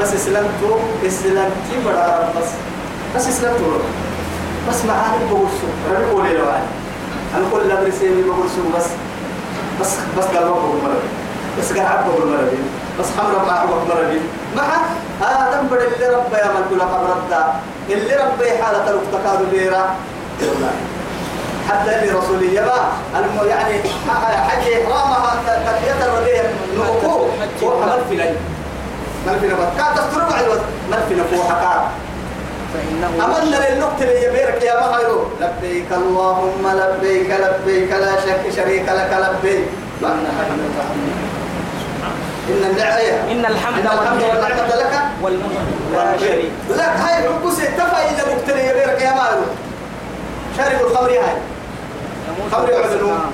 بس 0.00 0.14
اسلمتوا 0.14 0.76
اسلمتي 1.06 1.74
بڑا 1.84 2.30
بس 2.36 2.48
بس 3.16 3.28
اسلمتوا 3.28 3.78
بس 4.68 4.84
معاني 4.84 5.24
بقول 5.30 5.48
شو 5.60 5.66
ربي 5.94 6.10
قولي 6.10 6.32
لو 6.38 6.44
أنا 7.36 7.44
كل 7.52 7.68
لا 7.68 7.74
برسيني 7.82 8.22
بقول 8.22 8.46
شو 8.56 8.78
بس 8.78 8.86
بس 9.80 9.92
بس 10.18 10.24
قال 10.24 10.44
بقول 10.48 10.78
مرة 10.84 11.02
بس 11.58 11.72
قال 11.72 11.86
عبد 11.86 12.08
بقول 12.08 12.28
مرة 12.30 12.52
بس 13.00 13.06
خمر 13.18 13.46
مع 13.46 13.52
عبد 13.60 13.70
مرة 13.88 14.20
مع 14.56 14.66
آدم 15.22 15.66
بدل 15.66 15.86
اللي 15.94 16.08
رب 16.16 16.32
يا 16.32 16.46
من 16.46 16.64
كل 16.70 16.80
قبر 16.82 17.16
اللي 17.90 18.14
رب 18.14 18.40
حالة 18.62 18.90
الوقت 18.90 19.42
ليرا 19.52 19.94
والله. 20.40 20.70
حتى 21.68 21.90
اللي 21.98 22.12
رسول 22.18 22.42
يبا 22.42 22.78
الم 23.16 23.48
يعني 23.48 23.74
في 29.40 29.46
نبات. 29.46 29.68
كان 29.76 29.94
تستر 29.94 30.20
بعد 30.20 30.44
في 31.08 31.14
نفوح 31.14 31.48
كان 31.48 31.82
فإنه 32.74 33.24
أمنا 33.24 33.56
للنقطة 33.68 34.02
اللي 34.02 34.24
يبيرك 34.24 34.62
يا 34.62 34.74
مهيرو 34.80 35.20
لبيك 35.40 35.92
اللهم 35.92 36.64
لبيك 36.80 37.30
لبيك 37.30 37.90
لا 37.92 38.12
شك 38.20 38.42
شريك 38.56 38.88
لك 38.88 39.12
لبيك. 39.22 39.68
حياتك 40.02 40.52
إن 42.48 42.62
النعمة. 42.70 43.32
إن 43.32 43.44
الحمد 43.46 43.78
إن 43.78 43.86
الحمد 43.86 44.22
والنعمة 45.22 45.58
لك. 45.94 46.20
شريك 46.20 46.52
لا 46.76 46.88
هاي 47.04 47.28
حبوس 47.28 47.56
تفا 47.56 48.10
إذا 48.10 48.34
مبتلي 48.34 48.70
غيرك 48.72 49.00
يا 49.02 49.10
مالو 49.10 49.42
شارب 50.56 50.80
الخمر 50.86 51.10
هاي. 51.10 51.36
خمر 52.52 52.66
سكران. 52.66 53.30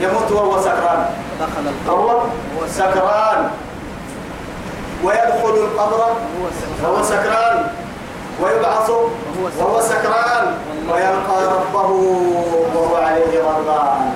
يموت 0.00 0.32
وهو 0.32 0.60
سكران. 0.60 1.06
دخل 1.40 1.64
القبر. 1.66 2.22
سكران. 2.68 3.50
ويدخل 5.04 5.54
القبر 5.64 6.00
وهو 6.82 7.02
سكران. 7.02 7.66
ويبعث 8.42 8.90
وهو 9.60 9.80
سكران. 9.80 10.54
ويلقى 10.92 11.38
ربه 11.54 11.90
وهو 12.74 12.96
عليه 12.96 13.42
غضبان. 13.42 14.12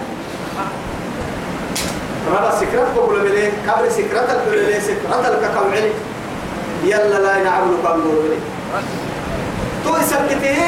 ربا 2.32 2.50
سكرت 2.60 2.88
بقول 2.96 3.20
بلي 3.20 3.52
كبر 3.66 3.88
سكرت 3.88 4.30
البلي 4.46 4.80
سكرت 4.80 5.24
الككوعلي 5.32 5.90
يلا 6.84 7.18
لا 7.18 7.44
نعبد 7.44 7.74
كم 7.84 8.00
بلي 8.00 8.38
تو 9.84 9.94
سكته 10.10 10.60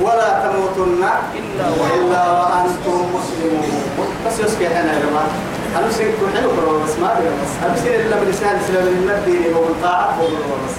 ولا 0.00 0.28
تموتن 0.42 1.02
إلا 1.34 2.22
وأنتم 2.38 2.98
مسلمون. 3.14 4.08
بس 4.26 4.40
يسكي 4.40 4.66
هنا 4.66 4.92
يا 4.92 5.00
جماعة. 5.06 5.30
أنا 5.76 5.90
سيكون 5.92 6.30
حلو 6.36 6.50
برو 6.50 6.80
بس؟ 6.84 6.98
ما 7.00 7.12
أدري 7.12 7.28
بس. 7.28 7.82
سير 7.82 8.00
إلا 8.00 8.16
بلسان 8.16 8.60
سلام 8.68 8.86
الدين 8.86 9.54
وبالطاعة 9.56 10.14
وبالرو 10.20 10.56
بس؟ 10.64 10.74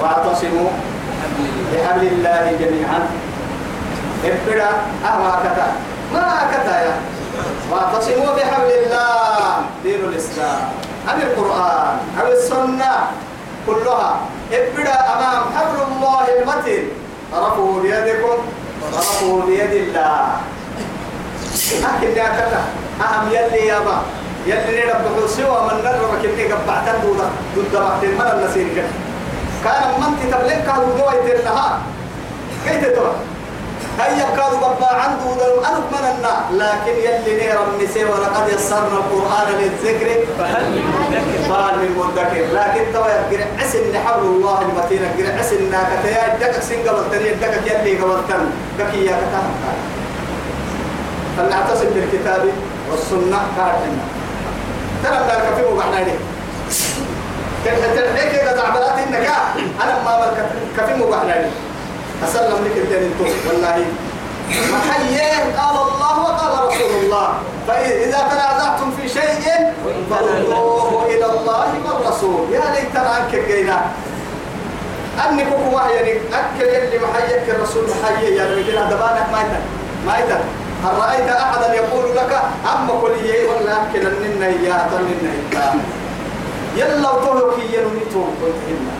واعتصموا. 0.00 0.70
بحبل 1.72 2.06
الله 2.06 2.56
جميعا. 2.60 3.00
ابدا 4.24 4.68
أهما 5.04 5.38
كتا. 5.44 5.72
ما 6.14 6.38
كتا 6.52 6.80
يا. 6.80 6.96
واعتصموا 7.72 8.34
بحبل 8.36 8.70
الله. 8.70 9.56
دين 9.82 10.00
الإسلام. 10.04 10.60
أم 11.08 11.20
القرآن؟ 11.20 11.96
أم 12.20 12.26
السنة؟ 12.32 12.94
كلها. 13.66 14.20
ابدا 14.52 14.96
أمام 15.14 15.42
حبل 15.56 15.78
الله 15.88 16.24
المتين. 16.38 16.88
طرفه 17.32 17.80
بيدكم. 17.82 18.38
طرفه 18.92 19.42
بيد 19.46 19.72
الله. 19.72 20.26
أكن 21.56 22.16
يا 22.16 22.28
كتا 22.36 22.62
أهم 23.00 23.28
يلي 23.32 23.66
يا 23.66 23.78
با. 23.78 23.96
يلي 24.46 24.84
نربح 24.86 25.26
سوى 25.36 25.58
من 25.66 25.76
نربك 25.84 26.24
إني 26.24 26.44
قبعتن 26.52 26.96
دودا 27.02 27.28
ضد 27.56 27.74
وقت 27.74 28.02
من 28.04 28.28
النسير 28.32 28.66
كده. 28.76 28.92
كان 29.64 30.00
من 30.00 30.10
تتبلك 30.20 30.64
كانوا 30.66 30.98
دوي 30.98 31.18
تلها 31.26 31.78
كيف 32.66 32.84
تدور 32.84 33.14
هيا 34.00 34.26
كانوا 34.36 34.58
بابا 34.60 34.90
عنده 35.02 35.24
ذو 35.40 35.60
أنك 35.68 35.86
من 35.92 36.04
النا. 36.12 36.34
لكن 36.60 36.94
يلي 37.06 37.46
نهر 37.46 37.58
النساء 37.68 38.04
ولقد 38.04 38.44
يسرنا 38.52 38.96
القرآن 39.02 39.48
للذكر. 39.60 40.08
فهل 41.48 41.74
من 41.78 41.90
مدكر 41.98 42.44
لكن 42.52 42.84
تو 42.92 43.04
يقرأ 43.16 43.46
عسن 43.58 43.98
حول 44.06 44.24
الله 44.26 44.58
المتين. 44.62 45.02
يقرأ 45.02 45.38
عسن 45.38 45.72
كتيا 45.90 46.36
دكك 46.40 46.62
سن 46.62 46.80
قبل 46.88 47.10
تاني 47.10 47.30
دكك 47.30 47.66
يلي 47.66 47.98
قبل 48.00 48.20
تن 48.28 48.44
دكي 48.78 49.04
يا 49.04 49.16
كتاب. 49.16 49.46
فلنعتصم 51.36 51.86
بالكتاب 51.94 52.42
والسنة 52.90 53.40
كارتنا 53.56 54.04
ترى 55.04 55.18
ذلك 55.28 55.54
في 55.56 55.62
مبحنا 55.72 56.04
ليه 56.04 56.18
تلحيك 57.64 58.34
إذا 58.34 58.52
تعبرات 58.52 58.98
إنك 58.98 59.28
أنا 59.82 60.02
ما 60.04 60.18
ملك 60.20 60.38
كفي 60.76 60.94
مبحنا 60.94 61.32
ليه 61.32 61.50
أسلم 62.24 62.64
لك 62.64 62.76
الدين 62.76 63.12
والله. 63.48 63.84
محيين 64.48 65.44
قال 65.56 65.76
الله 65.76 66.20
وقال 66.20 66.68
رسول 66.68 67.04
الله. 67.04 67.28
فإذا 67.68 68.18
تنازعتم 68.30 68.90
في 69.00 69.08
شيء 69.08 69.72
فردوه 70.10 71.06
إلى 71.06 71.24
الله 71.24 71.68
والرسول. 71.84 72.52
يا 72.52 72.62
ليتنا 72.74 73.08
عنك 73.10 73.34
الجينا 73.34 73.86
أني 75.28 75.44
كوكو 75.44 75.78
يعني 75.94 76.12
أكل 76.12 76.64
اللي 76.64 76.98
محيك 76.98 77.44
الرسول 77.48 77.84
محيي 77.90 78.36
يا 78.36 78.44
رجل 78.44 78.78
هذا 78.78 78.96
ما 79.32 79.40
يتن 79.40 79.60
ما 80.06 80.18
يتن. 80.18 80.40
هل 80.84 80.98
رأيت 80.98 81.28
أحدا 81.28 81.74
يقول 81.74 82.16
لك 82.16 82.40
أما 82.74 82.92
قل 82.92 83.10
يي 83.24 83.44
ولا 83.44 83.72
أكل 83.82 84.06
الننا 84.06 84.46
يا 84.46 84.88
تننا 84.90 85.74
يلا 86.76 87.10
وتوهك 87.10 87.58
ينميتو 87.58 88.22
كنت 88.40 88.62
هنا 88.68 88.94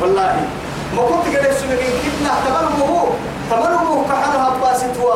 والله 0.00 0.36
ما 0.96 1.02
كنت 1.02 1.36
قد 1.36 1.44
يسمع 1.50 1.76
كنا 2.02 2.30
تمنمه 2.46 3.06
تمنمه 3.50 4.04
كحنها 4.08 4.50
باسطوا 4.62 5.14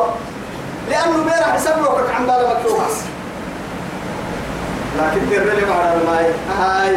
لأنه 0.89 1.23
بيرا 1.23 1.53
حسب 1.53 1.71
لك 1.81 2.15
عن 2.15 2.25
بالا 2.27 2.49
مكروهاس 2.59 2.97
لكن 4.99 5.29
ترى 5.29 5.55
لي 5.55 5.65
بعد 5.65 5.97
الماي 6.01 6.25
هاي 6.59 6.95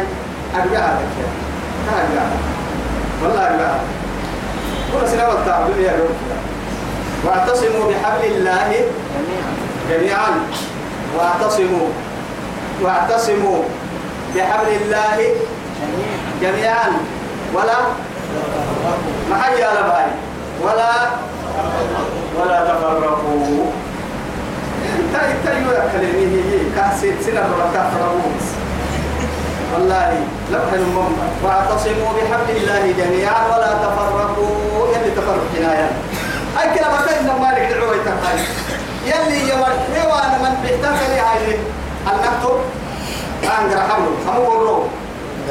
أرجع 0.55 0.85
لك 0.85 1.13
يا. 1.19 1.29
أرجع 1.93 2.25
والله 3.23 3.47
أرجع 3.47 3.73
كل 4.93 5.07
سنة 5.09 5.29
والتعب 5.29 5.69
يا 5.79 5.91
رب 5.91 6.15
واعتصموا 7.25 7.91
بحبل 7.91 8.25
الله 8.25 8.69
جميعا. 9.89 10.31
واعتصموا. 11.17 11.87
واعتصموا 12.81 13.63
بحبل 14.35 14.67
الله 14.81 15.35
جميعا. 16.41 16.89
ولا 17.53 17.77
ما 19.29 19.35
حي 19.41 19.63
على 19.63 19.81
باي 19.89 20.05
ولا 20.63 20.91
ولا 22.39 22.59
تفرقوا. 22.65 23.65
انت 24.99 25.15
انت 25.15 25.45
يا 25.73 25.89
كلمة. 25.93 26.33
هي 26.51 26.59
كاسيت 26.75 27.21
سنه 27.25 27.41
فرموس 27.99 28.45
والله 29.73 30.19
لو 30.51 30.59
حلو 30.71 30.85
مم 30.85 31.13
واعتصموا 31.43 32.13
بحبل 32.17 32.57
الله 32.57 32.93
جميعا. 32.97 33.41
ولا 33.55 33.71
تفرقوا. 33.73 34.87
يلي 34.95 35.11
تفرق 35.11 35.47
جنايا 36.55 36.63
اي 36.63 36.79
كلمه 36.79 37.01
تجد 37.05 37.39
مالك 37.41 37.73
دعوه 37.73 37.97
تنهاي 38.05 38.39
يلي 39.05 39.49
يمرحي 39.49 40.07
وأنا 40.07 40.37
من 40.37 40.57
بيحتاج 40.61 41.09
لي 41.09 41.19
هاي. 41.19 41.57
النكتب 42.07 42.57
أنقرأ 43.43 43.83
حمله 43.89 44.15
هم 44.27 44.45
قروا 44.45 44.83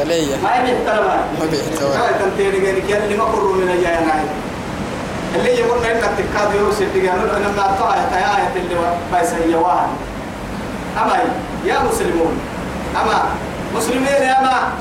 قلية 0.00 0.36
ما 0.36 0.56
الكلام 0.72 1.04
ما 1.40 1.46
بيحتوى 1.50 1.96
هاي 1.96 2.14
تنتين 2.14 2.54
كان 2.88 3.02
اللي 3.02 3.16
ما 3.16 3.24
كروا 3.24 3.54
من 3.54 3.68
الجاي 3.70 3.94
هاي. 3.94 4.24
اللي 5.34 5.50
يقولنا 5.60 5.92
إنك 5.92 6.02
تكاد 6.18 6.54
يوسف 6.54 6.86
تجانو 6.94 7.36
أنا 7.36 7.48
ما 7.56 7.74
أطلع 7.74 7.94
آية 7.94 8.52
اللي 8.56 8.76
بايس 9.12 9.30
هي 9.32 9.54
واحد. 9.54 9.88
أما 11.02 11.18
يا 11.64 11.78
مسلمون. 11.92 12.40
أما 13.02 13.24
مسلمين 13.76 14.06
أما 14.38 14.72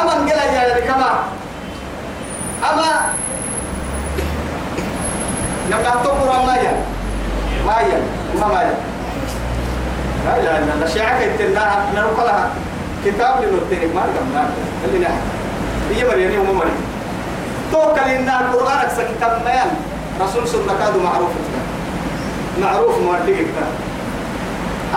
أما 0.00 0.14
نقول 0.14 0.28
يا 0.28 0.80
كما 0.80 1.24
أما 2.72 3.12
نبقى 5.70 5.92
تقرأ 6.04 6.46
ما 6.46 6.54
ين 6.56 6.76
ما 7.66 7.80
ين 7.80 8.02
ما 8.40 8.46
ما 8.46 8.62
ين 8.62 8.78
لا 10.26 10.36
إله 10.36 10.58
إلا 10.58 10.74
الله 10.74 10.86
شيعك 10.86 11.20
يتنا 11.22 11.84
نرقلها 11.94 12.50
كتاب 13.04 13.34
لنطير 13.42 13.88
ما 13.94 14.02
نقمنا 14.06 14.50
اللي 14.84 14.98
نحن 14.98 15.20
هي 15.90 16.04
مريني 16.04 16.38
وما 16.38 16.52
مريني 16.52 16.80
توكل 17.72 18.00
إن 18.00 18.28
القرآن 18.28 18.78
أكسا 18.78 19.02
كتاب 19.16 19.42
ميان 19.44 19.70
رسول 20.20 20.48
سنة 20.48 20.74
كادو 20.78 21.00
معروف 21.00 21.30
معروف 22.62 22.98
موردك 22.98 23.46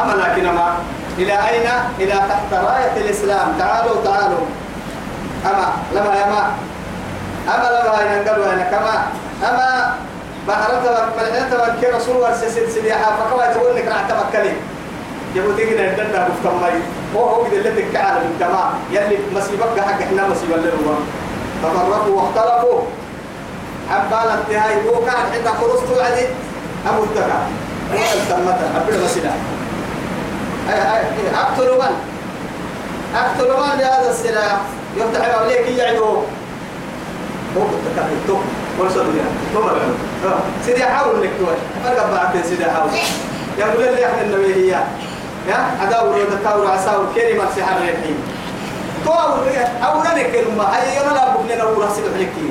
أما 0.02 0.12
لكن 0.12 0.44
ما 0.46 0.74
إلى 1.18 1.34
أين؟ 1.50 1.70
إلى 2.00 2.14
تحت 2.14 2.54
راية 2.54 2.98
الإسلام 2.98 3.54
تعالوا 3.60 4.04
تعالوا 4.04 4.46
أما 5.46 5.74
لما 5.94 6.16
يا 6.16 6.26
ما 6.26 6.52
أما 7.56 7.68
لما 7.84 8.14
ينقلوا 8.16 8.64
كما 8.72 9.06
أما 9.50 9.94
بحرتها 10.48 11.10
ملحنتها 11.18 11.76
كي 11.82 11.88
رسول 11.88 12.16
الله 12.16 12.34
سلسلة 12.38 12.96
فكما 13.18 13.54
تقول 13.54 13.76
لك 13.76 13.88
راح 13.88 14.08
يقول 15.36 15.56
تيجي 15.56 15.72
ندنا 15.76 16.28
بفتم 16.28 16.62
مي 16.62 16.80
هو 17.16 17.26
هو 17.26 17.44
كده 17.52 17.70
اللي 17.70 17.82
تكعل 17.82 18.16
بالجماعة 18.22 18.74
يلي 18.92 19.18
مصيبك 19.36 19.80
حق 19.80 20.02
إحنا 20.02 20.28
مصيبة 20.28 20.56
لنا 20.58 20.96
تفرقوا 21.64 22.22
واختلفوا. 22.22 22.82
حبالة 23.90 24.66
هاي 24.66 24.90
هو 24.90 25.06
كان 25.06 25.16
حتى 25.16 25.50
خلصتوا 25.62 26.04
عدي 26.04 26.26
أبو 26.88 27.04
التكا 27.04 27.48
هو 27.94 27.98
التمتا 28.22 28.72
أبدا 28.76 29.06
مسلا 29.06 29.32
أي 30.70 30.98
أي 30.98 31.04
أقتلوا 31.36 31.84
من؟ 31.84 31.96
أقتلوا 33.16 33.58
من 33.58 33.78
بهذا 33.78 34.10
السلاح؟ 34.10 34.58
يفتح 34.98 35.38
عليك 35.40 35.68
يعدوا 35.78 36.22
هو 37.58 37.62
التكا 37.62 38.08
التوب 38.12 38.42
ورسول 38.80 39.02
الله. 39.02 39.26
ثم 39.54 39.66
العلم 39.70 39.96
سيدي 40.66 40.84
حاول 40.86 41.22
لك 41.24 41.30
توي 41.40 41.56
فرق 41.84 42.12
بعدين 42.12 42.44
سيدي 42.44 42.66
حاول 42.66 42.90
يقول 43.58 43.96
لي 43.96 44.06
إحنا 44.06 44.22
النبي 44.22 44.54
هي. 44.56 44.84
يا 45.50 45.60
أداور 45.82 46.16
ودكاور 46.16 46.68
عساور 46.72 47.06
كلمة 47.16 47.44
سحر 47.56 47.78
الحين 47.78 48.18
تواور 49.06 49.44
أولا 49.84 50.24
كلمة 50.24 50.64
هاي 50.64 50.96
يلا 50.98 51.14
لا 51.14 51.34
بقولنا 51.34 51.62
أولا 51.64 51.90
سيد 51.90 52.04
حكي 52.16 52.50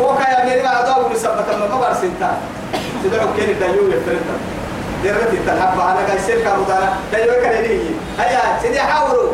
هو 0.00 0.16
كايا 0.16 0.44
ميري 0.44 0.62
ما 0.62 0.82
أداور 0.82 1.12
مسبة 1.12 1.34
ما 1.58 1.66
ما 1.68 1.76
برسنتا 1.80 2.36
تدعو 3.04 3.26
كلمة 3.36 3.52
دايو 3.60 3.88
يفرنتا 3.88 4.36
درت 5.04 5.32
التنحب 5.32 5.80
أنا 5.80 6.00
قاعد 6.06 6.20
سير 6.26 6.40
كابودانا 6.44 6.92
لا 7.12 7.18
يوكل 7.18 7.68
لي 7.68 7.80
هيا 8.18 8.58
سيدي 8.62 8.80
حاولوا 8.80 9.32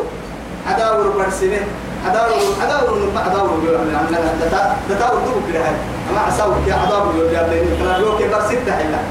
أداور 2.07 2.41
برسمه 2.63 2.63
أداور 2.65 2.97
أداور 3.27 3.57
أداور 3.63 3.83
أنا 4.09 4.31
دتا 4.41 4.75
دتا 4.89 5.11
ودو 5.13 5.31
كده 5.49 5.59
هاي 5.59 5.75
أما 6.11 6.27
أساوي 6.29 6.55
كده 6.65 6.75
أداور 6.83 7.15
يقول 7.15 7.33
يا 7.33 7.43
بني 7.43 7.77
كلا 7.79 7.97
لو 7.97 8.17
كده 8.17 8.37
برسمت 8.37 8.69
حلا 8.69 9.01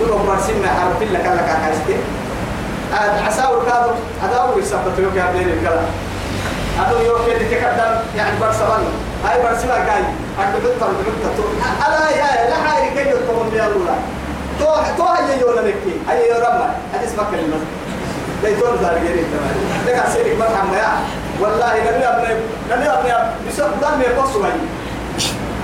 دو 0.00 0.18
برسم 0.26 0.56
ما 0.62 0.68
حرف 0.68 1.02
لك 1.02 1.26
لك 1.26 1.46
كاستي 1.46 1.96
أساوي 3.28 3.60
كادو 3.66 3.90
أداور 4.24 4.58
يثبت 4.58 4.98
يوك 4.98 5.16
يا 5.16 5.26
بني 5.34 5.44
كلا 5.62 5.80
أدو 6.86 6.96
يوك 6.98 7.20
كده 7.26 7.38
تكدم 7.38 7.92
يعني 8.16 8.38
برسمان 8.40 8.82
هاي 9.24 9.42
برسمة 9.42 9.74
كاي. 9.74 10.04
أكيد 10.40 10.62
تطلع 10.62 10.88
تطلع 11.36 11.88
ألا 11.88 12.10
يا 12.10 12.50
لا 12.50 12.56
حاجة 12.56 12.88
كده 12.94 13.18
تقوم 13.26 13.48
بيا 13.52 13.66
الله 13.66 13.96
تو 14.60 14.66
تو 14.98 15.04
هي 15.12 15.40
يولا 15.40 15.62
نكي. 15.62 15.94
هي 16.08 16.28
يورما 16.30 16.74
هذه 16.92 17.04
اسمها 17.04 17.26
كلمة. 17.30 17.56
لا 18.42 18.48
يتون 18.48 18.78
زار 18.82 18.94
غيري 18.94 19.24
تمام 19.32 19.56
لك 19.86 19.94
أسيرك 20.06 20.38
مرحبا 20.38 20.76
يا. 20.76 20.92
والله 21.44 21.74
نبي 21.76 22.04
أبني 22.08 22.34
نبي 22.70 22.86
أبني 22.90 23.12
بسبب 23.48 23.80
دم 23.80 24.00
يقصوا 24.00 24.46
هاي 24.46 24.52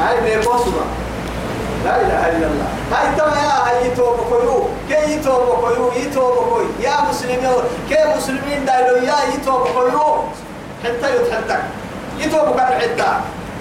هاي 0.01 0.21
بيقصوا 0.21 0.73
لا 1.85 1.97
إله 1.97 2.29
إلا 2.29 2.47
الله. 2.47 2.69
هاي 2.93 3.16
تما 3.16 3.37
يا 3.43 3.55
هاي 3.69 3.90
توب 3.97 4.16
كويو 4.29 4.69
كي 4.88 5.12
يتوب 5.12 5.43
كويو 5.61 5.93
يتوب 5.97 6.35
كوي 6.49 6.64
يا 6.81 6.95
مسلمين 7.11 7.40
كي 7.88 7.97
مسلمين 8.16 8.64
دايلو 8.64 8.97
يا 8.97 9.16
يتوب 9.35 9.62
كويو 9.75 10.25
حتى 10.85 11.16
يتحدك. 11.16 11.62
يتوب 12.19 12.57
كان 12.57 12.66
حتى. 12.66 13.11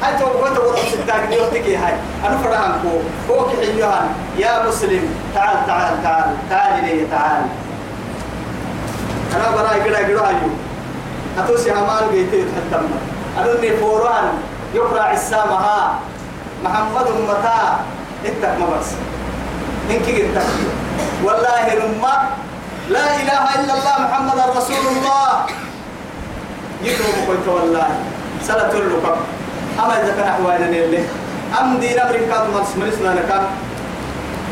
هاي 0.03 0.19
توب 0.19 0.29
كويو 0.39 0.53
تقول 0.55 0.77
ستاك 0.77 1.29
نيوتك 1.29 1.67
هاي. 1.69 1.93
أنا 2.25 2.37
فرحان 2.37 2.71
كو 2.83 2.93
كو 3.27 3.45
كحيوهان 3.45 4.07
يا 4.37 4.63
مسلم. 4.67 5.15
تعال 5.35 5.57
تعال 5.67 6.03
تعال. 6.03 6.35
تعال 6.49 6.85
لي 6.85 7.05
تعال. 7.11 7.41
أنا 9.35 9.55
براي 9.55 9.83
كده 9.83 10.01
كده 10.01 10.27
أيوه 10.27 10.49
أتوسي 11.37 11.71
همان 11.71 12.09
بيتي 12.11 12.43
أنا 13.37 13.51
إني 13.59 13.77
فوران 13.77 14.27
يقرأ 14.73 15.01
عسامها. 15.01 15.99
محمد 16.63 17.07
متى؟ 17.29 17.61
اتك 18.25 18.53
ما 18.59 18.67
بس. 18.79 18.89
إنك 19.89 20.09
اتك 20.09 20.47
والله 21.23 21.65
رمى. 21.79 22.15
لا 22.89 23.05
إله 23.15 23.43
إلا 23.55 23.73
الله 23.73 23.95
محمد 23.99 24.39
رسول 24.57 24.83
الله. 24.97 25.29
يكرم 26.83 27.17
قلت 27.27 27.47
والله. 27.47 27.87
سنة 28.43 28.71
اللقب 28.71 29.17
أما 29.79 29.93
إذا 30.03 30.11
كان 30.17 30.27
أحوانا 30.27 30.65
اللي 30.65 31.03
أم 31.61 31.77
دين 31.79 31.99
أمريكا 31.99 32.43
من 32.43 32.87
اسمنا 32.87 33.13
نكام 33.13 33.43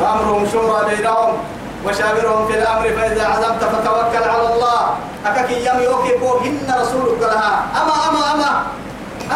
وأمرهم 0.02 0.44
شورى 0.52 0.96
بينهم. 0.96 1.57
وشاورهم 1.88 2.48
في 2.48 2.54
الأمر 2.54 2.84
فإذا 2.84 3.28
عزمت 3.28 3.64
فتوكل 3.64 4.30
على 4.30 4.54
الله. 4.54 4.82
أكاك 5.26 5.52
يم 5.52 5.80
يوكي 5.82 6.18
هن 6.20 6.76
رسولك 6.82 7.22
لها. 7.22 7.66
أما 7.82 7.96
أما 8.10 8.34
أما 8.34 8.64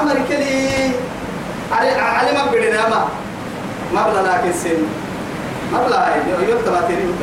أما 0.01 0.11
ركلي 0.13 0.91
علي 1.71 2.31
ما 2.37 2.45
بدنا 2.51 2.87
أما. 2.87 3.01
ما 3.93 4.01
بلا 4.07 4.21
لكن 4.21 4.53
سن. 4.53 4.83
ما 5.71 5.87
بلا 5.87 6.15
يوم 6.49 6.61
تباتيري 6.65 7.15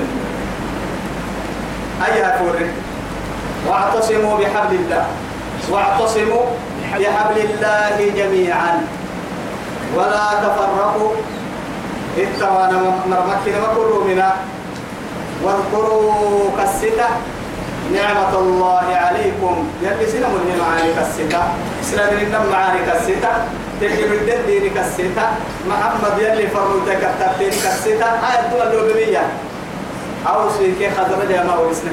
أيها 2.06 2.38
فوري. 2.38 2.70
واعتصموا 3.68 4.38
بحبل 4.38 4.74
الله. 4.74 5.06
واعتصموا 5.70 6.44
بحبل 6.98 7.38
الله 7.38 8.12
جميعا. 8.16 8.86
ولا 9.96 10.26
تفرقوا. 10.44 11.12
اتوانا 12.18 12.76
مرمكنا 13.06 13.58
ما 13.60 14.04
منا. 14.04 14.32
واذكروا 15.44 16.50
كالستة. 16.56 17.08
نعمة 17.94 18.32
الله 18.38 18.86
عليكم. 19.04 19.68
يلي 19.82 20.06
سنة 20.12 20.28
من 20.28 20.60
معاني 20.60 20.92
كالستة. 20.94 21.42
سنة 21.82 22.10
من 22.10 22.50
معاني 22.52 22.80
كالستة. 22.86 23.32
تجيب 23.80 24.12
الدين 24.12 24.46
ديني 24.46 24.70
كالستة. 24.70 25.26
محمد 25.68 26.18
يلي 26.18 26.46
فرمتك 26.46 27.02
التبتين 27.04 27.50
كالستة. 27.62 28.06
هاي 28.06 28.36
الدول 28.44 28.66
اللوبية 28.66 29.22
أو 30.26 30.50
سيكي 30.58 30.90
خزرج 30.90 31.30
يا 31.30 31.42
ماو 31.42 31.70
اسمه 31.70 31.90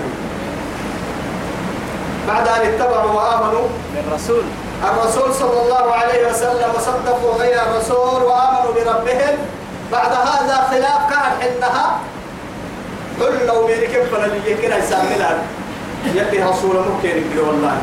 بعد 2.27 2.47
أن 2.47 2.61
اتبعوا 2.67 3.11
وآمنوا. 3.11 3.67
بالرسول. 3.95 4.43
الرسول 4.83 5.33
صلى 5.33 5.61
الله 5.61 5.85
عليه 5.93 6.27
وسلم 6.29 6.69
وصدقوا 6.75 7.33
غير 7.39 7.57
الرسول 7.61 8.23
وآمنوا 8.23 8.73
بربهم. 8.75 9.35
بعد 9.91 10.11
هذا 10.11 10.67
خلاف 10.71 11.01
كان 11.09 11.31
حنها 11.41 11.97
قل 13.21 13.45
لو 13.47 13.67
بينك 13.67 14.03
فلا 14.11 14.25
اللي 14.25 14.53
كنا 14.61 14.77
يساملها 14.77 15.37
يلي 16.15 16.43
رسول 16.43 16.75
ممكن 16.75 17.09
يقول 17.09 17.47
والله. 17.47 17.77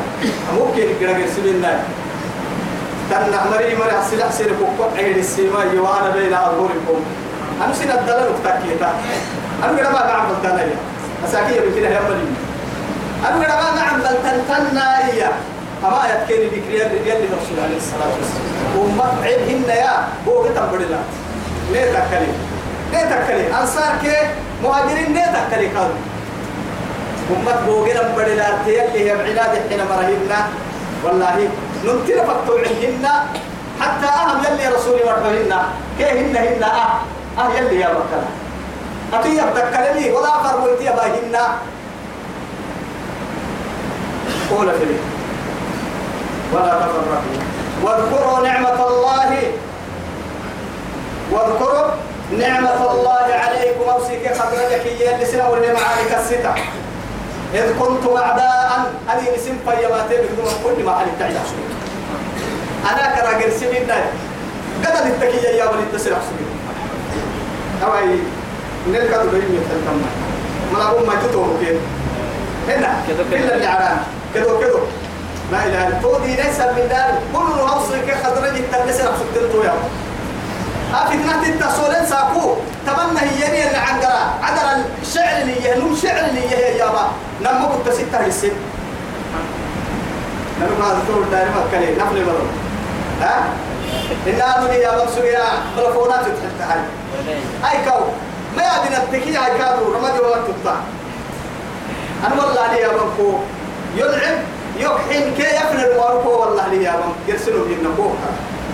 ممكن 0.59 0.79
يقول 0.81 1.21
يرسل 1.21 1.57
لنا. 1.57 1.83
تن 3.09 3.31
مري 3.51 3.75
مري 3.75 3.91
حسل 4.01 4.23
حسل 4.23 4.45
كوكب 4.45 4.97
عيد 4.97 5.17
السيما 5.17 5.63
يوانا 5.73 6.09
بين 6.09 6.33
أظهركم 6.33 6.99
أنا 7.65 7.73
سين 7.73 7.91
الدلال 7.91 8.31
تكيتا 8.43 8.93
أنا 9.63 9.71
قد 9.87 9.93
ما 9.93 10.05
نعمل 10.07 10.35
تنايا 10.43 10.75
أساكي 11.27 11.59
بكنا 11.59 11.89
يا 11.89 11.99
ملي 12.01 12.27
أنا 13.27 13.35
قد 13.45 13.63
ما 13.63 13.81
نعمل 13.81 14.03
تن 14.03 14.41
تنايا 14.49 15.31
أما 15.83 16.01
يتكيني 16.09 16.45
بكري 16.49 16.77
يلي 17.09 17.27
رسول 17.37 17.57
عليه 17.63 17.77
الصلاة 17.77 18.11
والسلام. 18.17 18.77
وما 18.77 19.21
عيبهن 19.23 19.63
يا 19.69 20.07
هو 20.27 20.43
كتب 20.43 20.71
بدلا 20.71 20.99
ليه 21.71 21.91
تكلي 21.91 22.27
ليه 22.91 23.05
تكلي 23.15 23.61
أنصار 23.61 23.91
كي 24.03 24.15
مهاجرين 24.63 25.13
ليه 25.13 25.29
تكلي 25.35 25.67
قالوا 25.67 25.99
أمت 27.31 27.59
بوغينا 27.67 28.01
بدلا 28.01 28.47
تيلي 28.65 29.11
هي 29.11 29.15
بعلاد 29.17 29.53
حين 29.69 29.81
مرهبنا. 29.89 30.39
والله 31.03 31.49
نمتنا 31.85 32.23
فقطوا 32.23 32.59
عندهن 32.59 33.05
حتى 33.81 34.07
أهم 34.07 34.43
يلي 34.43 34.67
رسولي 34.75 35.03
مرحبهن 35.03 35.53
كي 35.97 36.05
هن؟ 36.05 36.63
أه. 36.63 36.99
أه 37.39 37.49
يلي 37.57 37.79
يا 37.79 37.87
بكلا 37.87 38.29
أتي 39.13 39.29
يبتكلني 39.37 40.11
ولا 40.11 40.31
فرمويتي 40.43 40.83
باهن. 40.83 41.35
قول 44.49 44.67
في 44.71 44.95
ولا 46.53 46.73
تفرقوا. 46.79 47.43
واذكروا 47.83 48.47
نعمة 48.47 48.87
الله. 48.87 49.31
واذكروا 51.31 51.87
نعمة 52.39 52.91
الله 52.91 53.27
عليكم. 53.33 53.89
أوسيك 53.89 54.33
خبرك 54.33 54.85
يلي 54.99 55.25
سنة 55.25 55.49
ولي 55.49 55.73
معانك 55.73 56.11
الستة. 56.19 56.53
إذ 57.53 57.79
كنتم 57.79 58.17
أعداء 58.17 58.91
أني 59.13 59.37
نسم 59.37 59.57
فيماتي 59.65 60.15
بدون 60.17 60.53
كل 60.63 60.83
ما 60.83 60.91
علي 60.91 61.11
تعيش 61.19 61.49
أنا 62.91 63.15
كرا 63.15 63.43
قرسي 63.43 63.65
من 63.65 63.87
ناي 63.87 64.03
قد 64.85 65.05
التكية 65.05 65.49
يا 65.49 65.65
ولي 65.65 65.85
تسرع 65.93 66.17
سبيل. 66.17 66.49
أوي 67.83 68.19
نلقى 68.87 69.23
تبين 69.23 69.41
يتلتم 69.41 70.01
من 70.73 70.81
أقوم 70.81 71.07
ما 71.07 71.13
تتوه 71.27 71.57
كين 71.59 71.79
هنا 72.67 72.95
إلا 73.31 73.55
اللي 73.55 73.65
عران 73.65 73.97
كدو 74.35 74.59
كدو 74.59 74.79
لا 75.51 75.65
إله 75.65 75.87
إلا 75.87 75.97
الله. 75.97 76.25
ليس 76.25 76.59
من 76.59 76.87
دار 76.89 77.13
كل 77.33 77.59
أوصيك 77.59 78.15
خضرج 78.23 78.57
التلسل 78.57 79.09
سبتلتو 79.19 79.63
يا 80.93 81.03
أفتنا 81.03 81.47
التصولين 81.47 82.05
ساكو. 82.05 82.55
تمنى 82.85 83.19
هي 83.19 83.67
اللي 83.67 83.77
عنقرا 83.77 84.33
عدل 84.43 84.83
الشعر 85.01 85.41
اللي 85.41 85.61
هي 85.61 85.79
نم 85.79 85.95
شعر 85.95 86.25
اللي 86.29 86.49
هي 86.49 86.77
يا 86.77 86.85
با. 86.85 87.07
نما 87.41 87.65
كنت 87.65 87.93
ستة 87.93 88.25
السن 88.25 88.51
نحن 90.61 90.71
ما 90.79 90.85
ذكر 90.85 91.21
دائما 91.31 91.51
ما 91.51 91.63
كلي 91.71 91.95
نفل 91.95 92.25
مرة 92.25 92.45
ها؟ 93.21 93.43
إن 94.27 94.41
أنا 94.41 94.73
يا 94.73 94.91
بمسوا 94.97 95.23
يا 95.23 95.45
تلفونات 95.77 96.25
تحت 96.25 96.69
هاي. 96.69 96.79
أي 97.71 97.89
كو 97.89 97.99
ما 98.57 98.63
يبين 98.63 98.97
التكية 98.97 99.45
هاي 99.45 99.57
كادو 99.57 99.93
رمادي 99.93 100.19
وقت 100.19 100.39
تطلع. 100.47 100.75
أنا 102.27 102.43
والله 102.43 102.73
لي 102.73 102.81
يا 102.81 102.87
بمكو 102.87 103.39
يلعب 103.95 104.37
يحين 104.77 105.33
كي 105.37 105.43
يفنى 105.43 105.85
الماركو 105.85 106.29
والله 106.29 106.67
لي 106.67 106.83
يا 106.83 106.91
بم 106.91 107.13
يرسلوا 107.27 107.65
بينا 107.65 107.89
كو. 107.97 108.09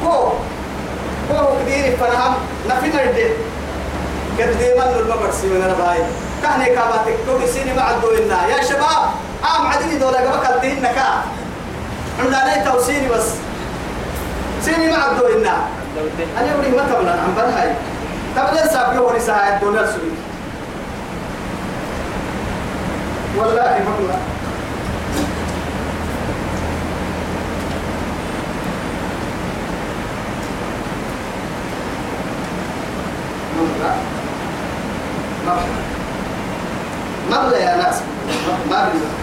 كو. 0.04 0.32
كو 1.30 1.36
كدير 1.66 1.98
فنهم 1.98 2.34
نفينا 2.70 3.04
الدين 3.04 3.34
كديما 4.38 5.00
المبرسي 5.00 5.48
من 5.48 5.64
الباي 5.70 6.00
كهني 6.44 6.66
كاباتك. 6.66 7.16
كل 7.28 7.50
سيني 7.50 7.74
مع 7.74 7.92
الدولنا 7.92 8.48
يا 8.48 8.64
شباب 8.64 9.04
عام 9.44 9.68
عدني 9.68 9.96
دولا 9.98 10.20
قبك 10.20 10.50
الدين 10.56 10.82
نكا. 10.82 11.24
عندنا 12.20 12.56
لي 12.56 12.72
توسيني 12.72 13.10
بس. 13.10 13.28
سيني 14.66 14.92
مع 14.92 15.12
الدولنا 15.12 15.56
أنا. 16.38 16.52
أقول 16.52 16.76
ما 16.76 16.84
تبلا 16.94 17.12
عم 17.12 17.36
برهاي. 17.38 17.72
تبلا 18.36 18.68
سابيه 18.68 19.00
ونساء 19.00 19.54
الدولار 19.56 19.86
سوي. 19.86 20.12
والله 23.38 23.80
ما 23.86 24.20
ما 37.32 37.48
بلا 37.48 37.58
يا 37.58 37.78
ناس 37.78 38.02
ما 38.70 38.90
بلا 38.90 39.20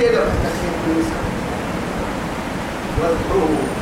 كده 0.00 0.24
واذكروه 3.00 3.79